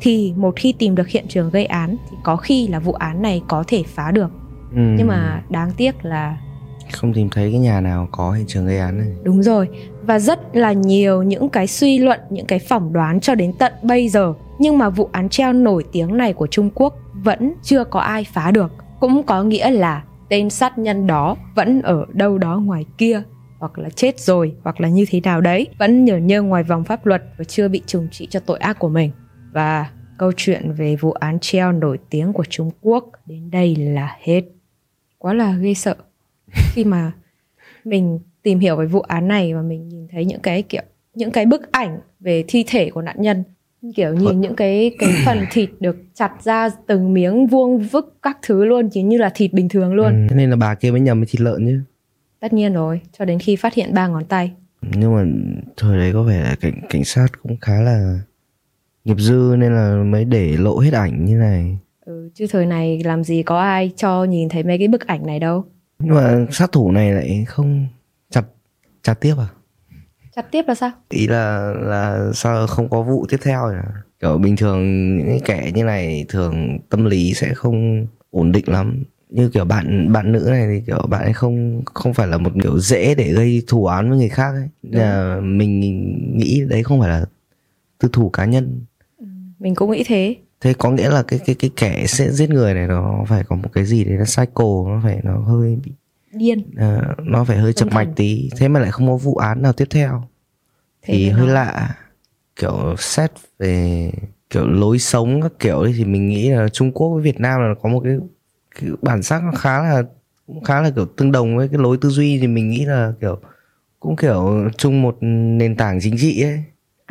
thì 0.00 0.32
một 0.36 0.56
khi 0.56 0.74
tìm 0.78 0.94
được 0.94 1.08
hiện 1.08 1.24
trường 1.28 1.50
gây 1.50 1.64
án 1.64 1.96
thì 2.10 2.16
có 2.24 2.36
khi 2.36 2.68
là 2.68 2.78
vụ 2.78 2.92
án 2.92 3.22
này 3.22 3.42
có 3.48 3.64
thể 3.66 3.82
phá 3.86 4.10
được. 4.10 4.30
Ừ. 4.74 4.80
Nhưng 4.96 5.06
mà 5.06 5.42
đáng 5.50 5.70
tiếc 5.76 6.04
là 6.04 6.38
không 6.92 7.14
tìm 7.14 7.28
thấy 7.30 7.50
cái 7.50 7.60
nhà 7.60 7.80
nào 7.80 8.08
có 8.12 8.32
hiện 8.32 8.46
trường 8.46 8.66
gây 8.66 8.78
án 8.78 8.98
này. 8.98 9.08
Đúng 9.22 9.42
rồi, 9.42 9.68
và 10.02 10.18
rất 10.18 10.56
là 10.56 10.72
nhiều 10.72 11.22
những 11.22 11.48
cái 11.48 11.66
suy 11.66 11.98
luận, 11.98 12.20
những 12.30 12.46
cái 12.46 12.58
phỏng 12.58 12.92
đoán 12.92 13.20
cho 13.20 13.34
đến 13.34 13.52
tận 13.58 13.72
bây 13.82 14.08
giờ. 14.08 14.32
Nhưng 14.58 14.78
mà 14.78 14.88
vụ 14.88 15.08
án 15.12 15.28
treo 15.28 15.52
nổi 15.52 15.84
tiếng 15.92 16.16
này 16.16 16.32
của 16.32 16.46
Trung 16.46 16.70
Quốc 16.74 16.94
vẫn 17.12 17.54
chưa 17.62 17.84
có 17.84 18.00
ai 18.00 18.24
phá 18.32 18.50
được. 18.50 18.72
Cũng 19.00 19.22
có 19.22 19.42
nghĩa 19.42 19.70
là 19.70 20.04
tên 20.28 20.50
sát 20.50 20.78
nhân 20.78 21.06
đó 21.06 21.36
vẫn 21.54 21.82
ở 21.82 22.06
đâu 22.12 22.38
đó 22.38 22.58
ngoài 22.64 22.84
kia 22.98 23.22
hoặc 23.58 23.78
là 23.78 23.88
chết 23.90 24.20
rồi 24.20 24.54
hoặc 24.62 24.80
là 24.80 24.88
như 24.88 25.04
thế 25.08 25.20
nào 25.20 25.40
đấy 25.40 25.66
vẫn 25.78 26.04
nhờ 26.04 26.16
nhơ 26.16 26.42
ngoài 26.42 26.62
vòng 26.62 26.84
pháp 26.84 27.06
luật 27.06 27.22
và 27.38 27.44
chưa 27.44 27.68
bị 27.68 27.82
trừng 27.86 28.08
trị 28.10 28.26
cho 28.30 28.40
tội 28.40 28.58
ác 28.58 28.78
của 28.78 28.88
mình 28.88 29.10
và 29.52 29.90
câu 30.18 30.32
chuyện 30.36 30.72
về 30.72 30.96
vụ 30.96 31.12
án 31.12 31.38
treo 31.40 31.72
nổi 31.72 31.98
tiếng 32.10 32.32
của 32.32 32.44
Trung 32.44 32.70
Quốc 32.80 33.04
đến 33.26 33.50
đây 33.50 33.76
là 33.76 34.16
hết 34.20 34.42
quá 35.18 35.34
là 35.34 35.56
ghê 35.56 35.74
sợ 35.74 35.94
khi 36.74 36.84
mà 36.84 37.12
mình 37.84 38.18
tìm 38.42 38.58
hiểu 38.58 38.76
về 38.76 38.86
vụ 38.86 39.00
án 39.00 39.28
này 39.28 39.54
và 39.54 39.62
mình 39.62 39.88
nhìn 39.88 40.08
thấy 40.12 40.24
những 40.24 40.40
cái 40.40 40.62
kiểu 40.62 40.82
những 41.14 41.30
cái 41.30 41.46
bức 41.46 41.72
ảnh 41.72 42.00
về 42.20 42.44
thi 42.48 42.64
thể 42.66 42.90
của 42.90 43.02
nạn 43.02 43.16
nhân 43.18 43.44
kiểu 43.94 44.14
nhìn 44.14 44.40
những 44.40 44.56
cái 44.56 44.96
cái 44.98 45.12
phần 45.24 45.46
thịt 45.50 45.70
được 45.80 45.96
chặt 46.14 46.32
ra 46.42 46.68
từng 46.86 47.14
miếng 47.14 47.46
vuông 47.46 47.78
vức 47.78 48.16
các 48.22 48.38
thứ 48.42 48.64
luôn 48.64 48.88
chỉ 48.92 49.02
như 49.02 49.18
là 49.18 49.30
thịt 49.34 49.52
bình 49.52 49.68
thường 49.68 49.94
luôn. 49.94 50.12
Ừ, 50.12 50.26
thế 50.30 50.36
nên 50.36 50.50
là 50.50 50.56
bà 50.56 50.74
kia 50.74 50.90
mới 50.90 51.00
nhầm 51.00 51.18
với 51.18 51.26
thịt 51.26 51.40
lợn 51.40 51.66
chứ. 51.66 51.80
Tất 52.40 52.52
nhiên 52.52 52.72
rồi 52.72 53.00
cho 53.18 53.24
đến 53.24 53.38
khi 53.38 53.56
phát 53.56 53.74
hiện 53.74 53.94
ba 53.94 54.08
ngón 54.08 54.24
tay. 54.24 54.52
Nhưng 54.82 55.14
mà 55.14 55.24
thời 55.76 55.98
đấy 55.98 56.12
có 56.12 56.22
vẻ 56.22 56.42
là 56.42 56.56
cảnh 56.60 56.80
cảnh 56.88 57.04
sát 57.04 57.26
cũng 57.42 57.56
khá 57.60 57.80
là 57.80 58.20
nghiệp 59.04 59.16
dư 59.18 59.54
nên 59.58 59.72
là 59.72 60.02
mới 60.06 60.24
để 60.24 60.56
lộ 60.56 60.78
hết 60.78 60.92
ảnh 60.92 61.24
như 61.24 61.36
này. 61.36 61.78
Ừ, 62.04 62.30
chứ 62.34 62.46
thời 62.50 62.66
này 62.66 63.02
làm 63.04 63.24
gì 63.24 63.42
có 63.42 63.60
ai 63.60 63.92
cho 63.96 64.24
nhìn 64.24 64.48
thấy 64.48 64.62
mấy 64.62 64.78
cái 64.78 64.88
bức 64.88 65.06
ảnh 65.06 65.26
này 65.26 65.40
đâu 65.40 65.64
nhưng 66.02 66.14
mà 66.14 66.46
sát 66.50 66.72
thủ 66.72 66.92
này 66.92 67.12
lại 67.12 67.44
không 67.48 67.86
chặt 68.30 68.44
chặt 69.02 69.14
tiếp 69.14 69.34
à? 69.38 69.48
Chặt 70.36 70.46
tiếp 70.50 70.64
là 70.68 70.74
sao? 70.74 70.90
Ý 71.08 71.26
là 71.26 71.74
là 71.76 72.30
sao 72.34 72.66
không 72.66 72.88
có 72.88 73.02
vụ 73.02 73.26
tiếp 73.28 73.38
theo 73.42 73.66
à 73.66 73.82
kiểu 74.22 74.38
bình 74.38 74.56
thường 74.56 75.16
những 75.18 75.28
cái 75.28 75.40
kẻ 75.44 75.70
như 75.74 75.84
này 75.84 76.24
thường 76.28 76.78
tâm 76.88 77.04
lý 77.04 77.34
sẽ 77.34 77.54
không 77.54 78.06
ổn 78.30 78.52
định 78.52 78.64
lắm. 78.68 79.04
Như 79.28 79.48
kiểu 79.48 79.64
bạn 79.64 80.12
bạn 80.12 80.32
nữ 80.32 80.46
này 80.50 80.66
thì 80.66 80.82
kiểu 80.86 81.06
bạn 81.08 81.22
ấy 81.22 81.32
không 81.32 81.82
không 81.94 82.14
phải 82.14 82.26
là 82.26 82.38
một 82.38 82.50
kiểu 82.62 82.78
dễ 82.78 83.14
để 83.14 83.32
gây 83.32 83.62
thù 83.66 83.86
án 83.86 84.08
với 84.08 84.18
người 84.18 84.28
khác 84.28 84.50
ấy. 84.52 84.68
Là 84.82 85.40
mình 85.42 85.80
nghĩ 86.36 86.62
đấy 86.68 86.82
không 86.82 87.00
phải 87.00 87.10
là 87.10 87.24
tư 87.98 88.08
thủ 88.12 88.30
cá 88.30 88.44
nhân. 88.44 88.80
Ừ, 89.18 89.26
mình 89.58 89.74
cũng 89.74 89.90
nghĩ 89.90 90.04
thế 90.06 90.36
thế 90.62 90.74
có 90.78 90.90
nghĩa 90.90 91.10
là 91.10 91.22
cái 91.22 91.40
cái 91.46 91.56
cái 91.58 91.70
kẻ 91.76 92.06
sẽ 92.06 92.30
giết 92.30 92.50
người 92.50 92.74
này 92.74 92.86
nó 92.86 93.24
phải 93.28 93.44
có 93.44 93.56
một 93.56 93.68
cái 93.72 93.84
gì 93.84 94.04
đấy 94.04 94.16
nó 94.18 94.24
cycle 94.24 94.66
nó 94.86 95.00
phải 95.04 95.20
nó 95.24 95.38
hơi 95.38 95.78
bị 95.84 95.92
điên. 96.32 96.70
À, 96.76 97.14
nó 97.22 97.44
phải 97.44 97.56
hơi 97.56 97.72
chập 97.72 97.92
mạch 97.92 98.08
tí. 98.16 98.50
Thế 98.56 98.68
mà 98.68 98.80
lại 98.80 98.90
không 98.90 99.06
có 99.06 99.16
vụ 99.16 99.34
án 99.34 99.62
nào 99.62 99.72
tiếp 99.72 99.86
theo. 99.90 100.22
Thế 101.02 101.14
thì 101.14 101.28
hơi 101.28 101.46
nó... 101.46 101.52
lạ. 101.52 101.96
Kiểu 102.56 102.94
xét 102.98 103.32
về 103.58 104.10
kiểu 104.50 104.66
lối 104.66 104.98
sống 104.98 105.42
các 105.42 105.52
kiểu 105.58 105.78
ấy 105.78 105.94
thì 105.96 106.04
mình 106.04 106.28
nghĩ 106.28 106.50
là 106.50 106.68
Trung 106.68 106.92
Quốc 106.92 107.08
với 107.08 107.22
Việt 107.22 107.40
Nam 107.40 107.60
là 107.60 107.74
có 107.82 107.88
một 107.88 108.00
cái, 108.04 108.16
cái 108.80 108.90
bản 109.02 109.22
sắc 109.22 109.42
nó 109.42 109.52
khá 109.52 109.82
là 109.82 110.02
cũng 110.46 110.64
khá 110.64 110.80
là 110.80 110.90
kiểu 110.90 111.06
tương 111.06 111.32
đồng 111.32 111.56
với 111.56 111.68
cái 111.68 111.78
lối 111.78 111.98
tư 112.00 112.08
duy 112.08 112.38
thì 112.38 112.46
mình 112.46 112.70
nghĩ 112.70 112.84
là 112.84 113.12
kiểu 113.20 113.38
cũng 114.00 114.16
kiểu 114.16 114.70
chung 114.76 115.02
một 115.02 115.16
nền 115.20 115.76
tảng 115.76 115.98
chính 116.02 116.16
trị 116.18 116.42
ấy 116.42 116.62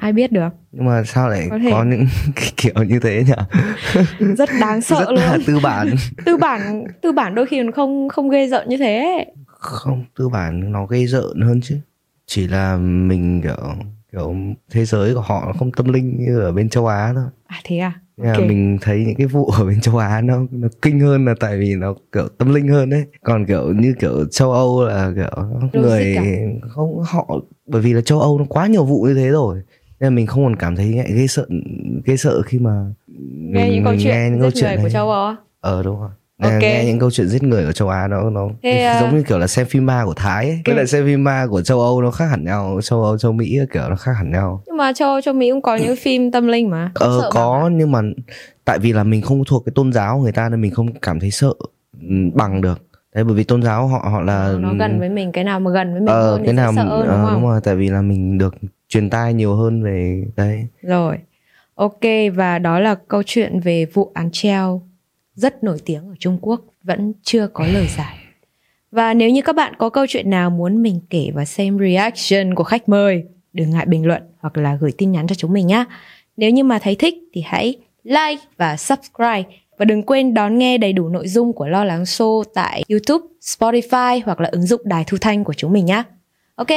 ai 0.01 0.13
biết 0.13 0.31
được. 0.31 0.49
Nhưng 0.71 0.85
mà 0.85 1.03
sao 1.03 1.29
lại 1.29 1.47
Có 1.49 1.57
có, 1.71 1.83
những 1.83 2.05
cái 2.35 2.51
kiểu 2.57 2.83
như 2.83 2.99
thế 2.99 3.23
nhỉ? 3.27 3.33
Rất 4.37 4.49
đáng 4.61 4.81
sợ 4.81 4.99
rất 4.99 5.09
luôn. 5.09 5.19
là 5.19 5.37
tư 5.47 5.59
bản. 5.63 5.87
Tư 6.25 6.37
bản 6.37 6.83
tư 7.01 7.11
bản 7.11 7.35
đôi 7.35 7.45
khi 7.45 7.57
còn 7.63 7.71
không 7.71 8.09
không 8.09 8.29
ghê 8.29 8.47
rợn 8.47 8.69
như 8.69 8.77
thế. 8.77 9.25
Không 9.47 10.05
tư 10.17 10.29
bản 10.29 10.71
nó 10.71 10.85
gây 10.85 11.07
rợn 11.07 11.41
hơn 11.41 11.61
chứ. 11.63 11.77
Chỉ 12.25 12.47
là 12.47 12.77
mình 12.77 13.41
kiểu 13.41 13.55
kiểu 14.11 14.35
thế 14.71 14.85
giới 14.85 15.13
của 15.13 15.21
họ 15.21 15.43
nó 15.45 15.53
không 15.59 15.71
tâm 15.71 15.93
linh 15.93 16.23
như 16.25 16.39
ở 16.39 16.51
bên 16.51 16.69
châu 16.69 16.87
Á 16.87 17.11
thôi. 17.15 17.25
À 17.47 17.57
thế 17.63 17.77
à? 17.77 17.93
Nên 18.17 18.31
là 18.33 18.39
mình 18.39 18.77
thấy 18.81 19.03
những 19.07 19.15
cái 19.15 19.27
vụ 19.27 19.45
ở 19.45 19.65
bên 19.65 19.81
châu 19.81 19.97
Á 19.97 20.21
nó 20.21 20.39
nó 20.51 20.67
kinh 20.81 20.99
hơn 20.99 21.25
là 21.25 21.33
tại 21.39 21.57
vì 21.57 21.75
nó 21.75 21.95
kiểu 22.11 22.27
tâm 22.37 22.53
linh 22.53 22.67
hơn 22.67 22.89
đấy. 22.89 23.03
Còn 23.23 23.45
kiểu 23.45 23.73
như 23.73 23.93
kiểu 23.99 24.25
châu 24.31 24.51
Âu 24.51 24.83
là 24.87 25.11
kiểu 25.15 25.45
người 25.73 26.15
à? 26.15 26.23
không 26.69 27.03
họ 27.03 27.35
bởi 27.67 27.81
vì 27.81 27.93
là 27.93 28.01
châu 28.01 28.19
Âu 28.21 28.39
nó 28.39 28.45
quá 28.49 28.67
nhiều 28.67 28.85
vụ 28.85 29.03
như 29.03 29.13
thế 29.13 29.29
rồi 29.29 29.61
nên 30.01 30.13
là 30.13 30.15
mình 30.15 30.27
không 30.27 30.43
còn 30.43 30.55
cảm 30.55 30.75
thấy 30.75 30.85
ngại 30.87 31.11
ghê 31.15 31.27
sợ 31.27 31.45
ghê 32.05 32.17
sợ 32.17 32.41
khi 32.41 32.59
mà 32.59 32.71
nghe 33.07 33.63
mình- 33.63 33.73
những 33.73 33.83
câu 33.83 33.93
chuyện 33.99 34.13
nghe 34.13 34.29
những 34.29 34.41
câu 34.41 34.51
chuyện 34.51 34.69
người 34.75 34.83
của 34.83 34.89
châu 34.89 35.11
Âu 35.11 35.25
á? 35.27 35.35
Ờ 35.61 35.83
đúng 35.83 35.99
rồi. 35.99 36.09
Nghe- 36.39 36.49
Ok. 36.53 36.61
nghe 36.61 36.85
những 36.85 36.99
câu 36.99 37.11
chuyện 37.11 37.27
giết 37.27 37.43
người 37.43 37.63
ở 37.63 37.71
châu 37.71 37.89
Á 37.89 38.07
nó 38.07 38.29
nó 38.29 38.49
Thế, 38.63 38.81
à, 38.83 38.99
giống 38.99 39.17
như 39.17 39.23
kiểu 39.23 39.37
là 39.39 39.47
xem 39.47 39.65
phim 39.67 39.85
ma 39.85 40.01
của 40.05 40.13
Thái 40.13 40.45
ấy. 40.45 40.61
với 40.65 40.73
Ok. 40.73 40.77
lại 40.77 40.87
xem 40.87 41.05
phim 41.05 41.23
ma 41.23 41.45
của 41.49 41.61
châu 41.61 41.81
Âu 41.81 42.01
nó 42.01 42.11
khác 42.11 42.25
hẳn 42.25 42.43
nhau 42.43 42.79
châu 42.83 43.03
Âu 43.03 43.17
châu 43.17 43.31
Mỹ 43.31 43.59
kiểu 43.73 43.89
nó 43.89 43.95
khác 43.95 44.11
hẳn 44.17 44.31
nhau. 44.31 44.63
Nhưng 44.67 44.77
mà 44.77 44.93
châu 44.93 45.09
Âu 45.09 45.21
châu 45.21 45.33
Mỹ 45.33 45.51
cũng 45.51 45.61
có 45.61 45.75
những 45.75 45.95
phim 46.03 46.31
tâm 46.31 46.47
linh 46.47 46.69
mà. 46.69 46.91
Ờ 46.95 47.29
có 47.31 47.69
nhưng 47.73 47.91
mà 47.91 48.01
tại 48.65 48.79
vì 48.79 48.93
là 48.93 49.03
mình 49.03 49.21
không 49.21 49.43
thuộc 49.47 49.65
cái 49.65 49.71
tôn 49.75 49.93
giáo 49.93 50.15
của 50.17 50.23
người 50.23 50.31
ta 50.31 50.49
nên 50.49 50.61
mình 50.61 50.71
không 50.71 50.93
cảm 50.93 51.19
thấy 51.19 51.31
sợ 51.31 51.53
ừ, 52.01 52.15
bằng 52.33 52.61
được. 52.61 52.81
Đấy 53.15 53.23
bởi 53.23 53.33
vì 53.33 53.43
tôn 53.43 53.63
giáo 53.63 53.87
họ 53.87 54.07
họ 54.11 54.21
là 54.21 54.43
Ờ, 54.45 54.57
nó 54.61 54.73
gần 54.73 54.99
với 54.99 55.09
mình 55.09 55.31
cái 55.31 55.43
nào 55.43 55.59
mà 55.59 55.71
gần 55.71 55.91
với 55.91 55.99
mình 56.01 56.07
ờ 56.07 56.31
hơn 56.31 56.43
cái 56.45 56.53
nào 56.53 56.73
sợ 56.75 56.83
hơn, 56.83 57.07
ờ, 57.07 57.15
đúng 57.17 57.25
không? 57.25 57.33
đúng 57.33 57.43
rồi 57.49 57.59
tại 57.63 57.75
vì 57.75 57.89
là 57.89 58.01
mình 58.01 58.37
được 58.37 58.55
truyền 58.91 59.09
tai 59.09 59.33
nhiều 59.33 59.55
hơn 59.55 59.83
về 59.83 60.23
đấy 60.35 60.67
Rồi. 60.81 61.17
Ok 61.75 62.01
và 62.35 62.59
đó 62.59 62.79
là 62.79 62.95
câu 62.95 63.23
chuyện 63.25 63.59
về 63.59 63.85
vụ 63.85 64.11
án 64.13 64.29
treo 64.31 64.81
rất 65.35 65.63
nổi 65.63 65.77
tiếng 65.85 66.09
ở 66.09 66.15
Trung 66.19 66.37
Quốc 66.41 66.61
vẫn 66.83 67.13
chưa 67.23 67.47
có 67.47 67.65
lời 67.65 67.87
giải. 67.97 68.17
Và 68.91 69.13
nếu 69.13 69.29
như 69.29 69.41
các 69.41 69.55
bạn 69.55 69.73
có 69.77 69.89
câu 69.89 70.05
chuyện 70.09 70.29
nào 70.29 70.49
muốn 70.49 70.81
mình 70.81 70.99
kể 71.09 71.29
và 71.33 71.45
xem 71.45 71.79
reaction 71.79 72.55
của 72.55 72.63
khách 72.63 72.89
mời, 72.89 73.23
đừng 73.53 73.69
ngại 73.69 73.85
bình 73.85 74.05
luận 74.05 74.23
hoặc 74.39 74.57
là 74.57 74.75
gửi 74.81 74.91
tin 74.97 75.11
nhắn 75.11 75.27
cho 75.27 75.35
chúng 75.35 75.53
mình 75.53 75.67
nhé. 75.67 75.85
Nếu 76.37 76.49
như 76.49 76.63
mà 76.63 76.79
thấy 76.79 76.95
thích 76.95 77.15
thì 77.33 77.41
hãy 77.45 77.75
like 78.03 78.41
và 78.57 78.77
subscribe 78.77 79.43
và 79.77 79.85
đừng 79.85 80.03
quên 80.03 80.33
đón 80.33 80.57
nghe 80.57 80.77
đầy 80.77 80.93
đủ 80.93 81.09
nội 81.09 81.27
dung 81.27 81.53
của 81.53 81.67
Lo 81.67 81.83
Lắng 81.83 82.03
Show 82.03 82.43
tại 82.53 82.83
YouTube, 82.89 83.27
Spotify 83.41 84.21
hoặc 84.25 84.41
là 84.41 84.49
ứng 84.51 84.65
dụng 84.65 84.81
đài 84.83 85.03
thu 85.07 85.17
thanh 85.21 85.43
của 85.43 85.53
chúng 85.53 85.73
mình 85.73 85.85
nhé. 85.85 86.03
Ok, 86.55 86.67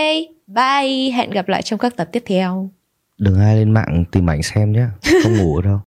bye, 0.47 1.11
hẹn 1.11 1.31
gặp 1.31 1.49
lại 1.49 1.63
trong 1.63 1.79
các 1.79 1.97
tập 1.97 2.09
tiếp 2.13 2.23
theo. 2.27 2.71
đừng 3.19 3.41
ai 3.41 3.57
lên 3.57 3.71
mạng 3.71 4.05
tìm 4.11 4.31
ảnh 4.31 4.43
xem 4.43 4.73
nhé 4.73 4.87
không 5.23 5.37
ngủ 5.39 5.61
đâu. 5.61 5.81